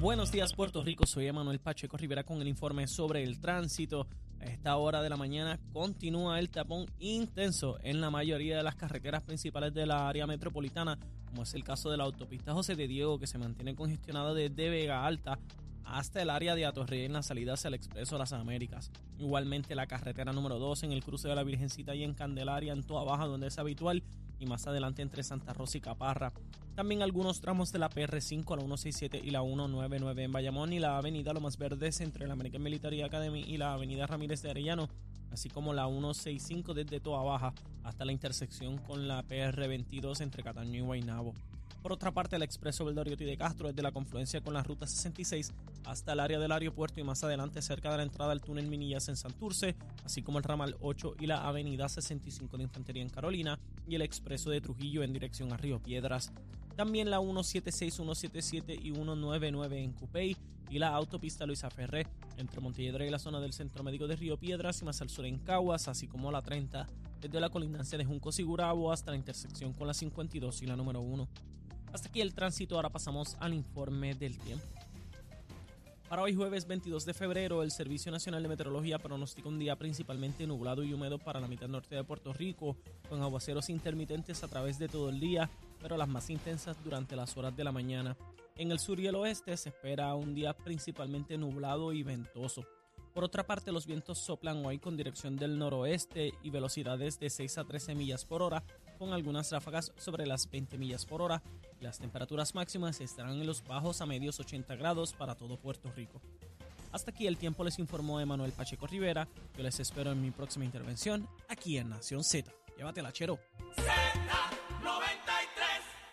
Buenos 0.00 0.32
días 0.32 0.52
Puerto 0.52 0.82
Rico, 0.82 1.06
soy 1.06 1.28
Emanuel 1.28 1.60
Pacheco 1.60 1.96
Rivera 1.96 2.24
con 2.24 2.42
el 2.42 2.48
informe 2.48 2.88
sobre 2.88 3.22
el 3.22 3.40
tránsito. 3.40 4.08
A 4.42 4.46
esta 4.46 4.76
hora 4.76 5.02
de 5.02 5.08
la 5.08 5.16
mañana 5.16 5.60
continúa 5.72 6.40
el 6.40 6.50
tapón 6.50 6.86
intenso 6.98 7.78
en 7.84 8.00
la 8.00 8.10
mayoría 8.10 8.56
de 8.56 8.64
las 8.64 8.74
carreteras 8.74 9.22
principales 9.22 9.72
de 9.72 9.86
la 9.86 10.08
área 10.08 10.26
metropolitana, 10.26 10.98
como 11.26 11.44
es 11.44 11.54
el 11.54 11.62
caso 11.62 11.90
de 11.90 11.96
la 11.96 12.04
autopista 12.04 12.52
José 12.52 12.74
de 12.74 12.88
Diego 12.88 13.20
que 13.20 13.28
se 13.28 13.38
mantiene 13.38 13.76
congestionada 13.76 14.34
desde 14.34 14.68
Vega 14.68 15.06
Alta 15.06 15.38
hasta 15.84 16.22
el 16.22 16.30
área 16.30 16.56
de 16.56 16.66
Atorrey 16.66 17.04
en 17.04 17.12
la 17.12 17.22
salida 17.22 17.54
hacia 17.54 17.68
el 17.68 17.74
Expreso 17.74 18.18
Las 18.18 18.32
Américas. 18.32 18.90
Igualmente 19.16 19.76
la 19.76 19.86
carretera 19.86 20.32
número 20.32 20.58
2 20.58 20.82
en 20.84 20.92
el 20.92 21.04
cruce 21.04 21.28
de 21.28 21.36
la 21.36 21.44
Virgencita 21.44 21.94
y 21.94 22.02
en 22.02 22.14
Candelaria 22.14 22.72
en 22.72 22.82
Toa 22.82 23.04
Baja 23.04 23.26
donde 23.26 23.46
es 23.46 23.58
habitual 23.58 24.02
y 24.42 24.46
más 24.46 24.66
adelante 24.66 25.02
entre 25.02 25.22
Santa 25.22 25.52
Rosa 25.52 25.78
y 25.78 25.80
Caparra. 25.80 26.32
También 26.74 27.02
algunos 27.02 27.40
tramos 27.40 27.70
de 27.70 27.78
la 27.78 27.90
PR5 27.90 28.52
a 28.52 28.56
la 28.56 28.62
167 28.62 29.20
y 29.22 29.30
la 29.30 29.42
199 29.42 30.24
en 30.24 30.32
Bayamón 30.32 30.72
y 30.72 30.78
la 30.78 30.96
avenida 30.96 31.32
Lomas 31.32 31.56
Verdes 31.58 32.00
entre 32.00 32.26
la 32.26 32.32
American 32.32 32.62
Military 32.62 33.02
Academy 33.02 33.42
y 33.46 33.58
la 33.58 33.74
avenida 33.74 34.06
Ramírez 34.06 34.42
de 34.42 34.50
Arellano, 34.50 34.88
así 35.30 35.48
como 35.48 35.72
la 35.72 35.86
165 35.86 36.74
desde 36.74 36.98
Toa 37.00 37.22
Baja 37.22 37.54
hasta 37.84 38.04
la 38.04 38.12
intersección 38.12 38.78
con 38.78 39.06
la 39.06 39.22
PR22 39.22 40.20
entre 40.22 40.42
Cataño 40.42 40.78
y 40.78 40.80
Guaynabo. 40.80 41.34
Por 41.80 41.92
otra 41.92 42.12
parte, 42.12 42.36
el 42.36 42.42
expreso 42.42 42.84
Veldoriotti 42.84 43.24
de 43.24 43.36
Castro 43.36 43.68
desde 43.68 43.82
la 43.82 43.92
confluencia 43.92 44.40
con 44.40 44.54
la 44.54 44.62
ruta 44.62 44.86
66 44.86 45.52
hasta 45.84 46.12
el 46.12 46.20
área 46.20 46.38
del 46.38 46.52
aeropuerto 46.52 47.00
y 47.00 47.04
más 47.04 47.24
adelante 47.24 47.62
cerca 47.62 47.90
de 47.90 47.96
la 47.96 48.02
entrada 48.02 48.32
al 48.32 48.40
túnel 48.40 48.68
Minillas 48.68 49.08
en 49.08 49.16
Santurce, 49.16 49.74
así 50.04 50.22
como 50.22 50.38
el 50.38 50.44
ramal 50.44 50.76
8 50.80 51.16
y 51.20 51.26
la 51.26 51.46
avenida 51.46 51.88
65 51.88 52.56
de 52.56 52.64
Infantería 52.64 53.02
en 53.02 53.08
Carolina 53.08 53.58
y 53.88 53.94
el 53.94 54.02
expreso 54.02 54.50
de 54.50 54.60
Trujillo 54.60 55.02
en 55.02 55.12
dirección 55.12 55.52
a 55.52 55.56
Río 55.56 55.80
Piedras. 55.80 56.32
También 56.76 57.10
la 57.10 57.18
176, 57.18 57.94
177 57.94 58.74
y 58.74 58.92
199 58.92 59.82
en 59.82 59.92
Cupey 59.92 60.36
y 60.70 60.78
la 60.78 60.88
autopista 60.88 61.44
Luisa 61.44 61.68
Ferré 61.68 62.06
entre 62.38 62.60
Montelledra 62.60 63.06
y 63.06 63.10
la 63.10 63.18
zona 63.18 63.40
del 63.40 63.52
Centro 63.52 63.84
Médico 63.84 64.06
de 64.06 64.16
Río 64.16 64.38
Piedras 64.38 64.80
y 64.80 64.84
más 64.84 65.02
al 65.02 65.10
sur 65.10 65.26
en 65.26 65.38
Caguas, 65.38 65.88
así 65.88 66.08
como 66.08 66.32
la 66.32 66.40
30 66.40 66.86
desde 67.20 67.40
la 67.40 67.50
colindancia 67.50 67.98
de 67.98 68.04
Junco 68.04 68.32
Sigurabo 68.32 68.90
hasta 68.90 69.10
la 69.10 69.16
intersección 69.16 69.72
con 69.74 69.86
la 69.86 69.94
52 69.94 70.62
y 70.62 70.66
la 70.66 70.76
número 70.76 71.00
1. 71.00 71.28
Hasta 71.92 72.08
aquí 72.08 72.20
el 72.20 72.34
tránsito, 72.34 72.76
ahora 72.76 72.88
pasamos 72.88 73.36
al 73.40 73.52
informe 73.52 74.14
del 74.14 74.38
tiempo. 74.38 74.64
Para 76.08 76.22
hoy 76.22 76.34
jueves 76.34 76.66
22 76.66 77.06
de 77.06 77.14
febrero, 77.14 77.62
el 77.62 77.70
Servicio 77.70 78.12
Nacional 78.12 78.42
de 78.42 78.48
Meteorología 78.48 78.98
pronostica 78.98 79.48
un 79.48 79.58
día 79.58 79.76
principalmente 79.76 80.46
nublado 80.46 80.84
y 80.84 80.92
húmedo 80.92 81.18
para 81.18 81.40
la 81.40 81.48
mitad 81.48 81.68
norte 81.68 81.94
de 81.94 82.04
Puerto 82.04 82.32
Rico, 82.32 82.76
con 83.08 83.22
aguaceros 83.22 83.70
intermitentes 83.70 84.42
a 84.42 84.48
través 84.48 84.78
de 84.78 84.88
todo 84.88 85.08
el 85.08 85.20
día, 85.20 85.50
pero 85.80 85.96
las 85.96 86.08
más 86.08 86.28
intensas 86.28 86.76
durante 86.84 87.16
las 87.16 87.36
horas 87.36 87.56
de 87.56 87.64
la 87.64 87.72
mañana. 87.72 88.16
En 88.56 88.70
el 88.72 88.78
sur 88.78 89.00
y 89.00 89.06
el 89.06 89.14
oeste 89.14 89.56
se 89.56 89.70
espera 89.70 90.14
un 90.14 90.34
día 90.34 90.54
principalmente 90.54 91.38
nublado 91.38 91.92
y 91.92 92.02
ventoso. 92.02 92.62
Por 93.14 93.24
otra 93.24 93.46
parte, 93.46 93.72
los 93.72 93.86
vientos 93.86 94.18
soplan 94.18 94.64
hoy 94.64 94.78
con 94.78 94.96
dirección 94.96 95.36
del 95.36 95.58
noroeste 95.58 96.32
y 96.42 96.50
velocidades 96.50 97.20
de 97.20 97.28
6 97.28 97.58
a 97.58 97.64
13 97.64 97.94
millas 97.94 98.24
por 98.24 98.42
hora, 98.42 98.64
con 99.02 99.12
algunas 99.12 99.50
ráfagas 99.50 99.92
sobre 99.96 100.26
las 100.26 100.48
20 100.48 100.78
millas 100.78 101.04
por 101.04 101.22
hora. 101.22 101.42
Las 101.80 101.98
temperaturas 101.98 102.54
máximas 102.54 103.00
estarán 103.00 103.32
en 103.32 103.46
los 103.48 103.64
bajos 103.64 104.00
a 104.00 104.06
medios 104.06 104.38
80 104.38 104.76
grados 104.76 105.12
para 105.12 105.34
todo 105.34 105.56
Puerto 105.56 105.90
Rico. 105.96 106.20
Hasta 106.92 107.10
aquí 107.10 107.26
el 107.26 107.36
tiempo 107.36 107.64
les 107.64 107.80
informó 107.80 108.20
Emanuel 108.20 108.52
Pacheco 108.52 108.86
Rivera. 108.86 109.26
Yo 109.56 109.64
les 109.64 109.80
espero 109.80 110.12
en 110.12 110.22
mi 110.22 110.30
próxima 110.30 110.64
intervención 110.64 111.26
aquí 111.48 111.78
en 111.78 111.88
Nación 111.88 112.22
Z. 112.22 112.52
Llévatela, 112.76 113.12
chero. 113.12 113.40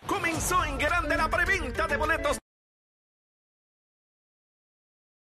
Comenzó 0.07 0.65
en 0.65 0.77
grande 0.79 1.15
la 1.15 1.29
preventa 1.29 1.85
de 1.85 1.95
boletos 1.95 2.39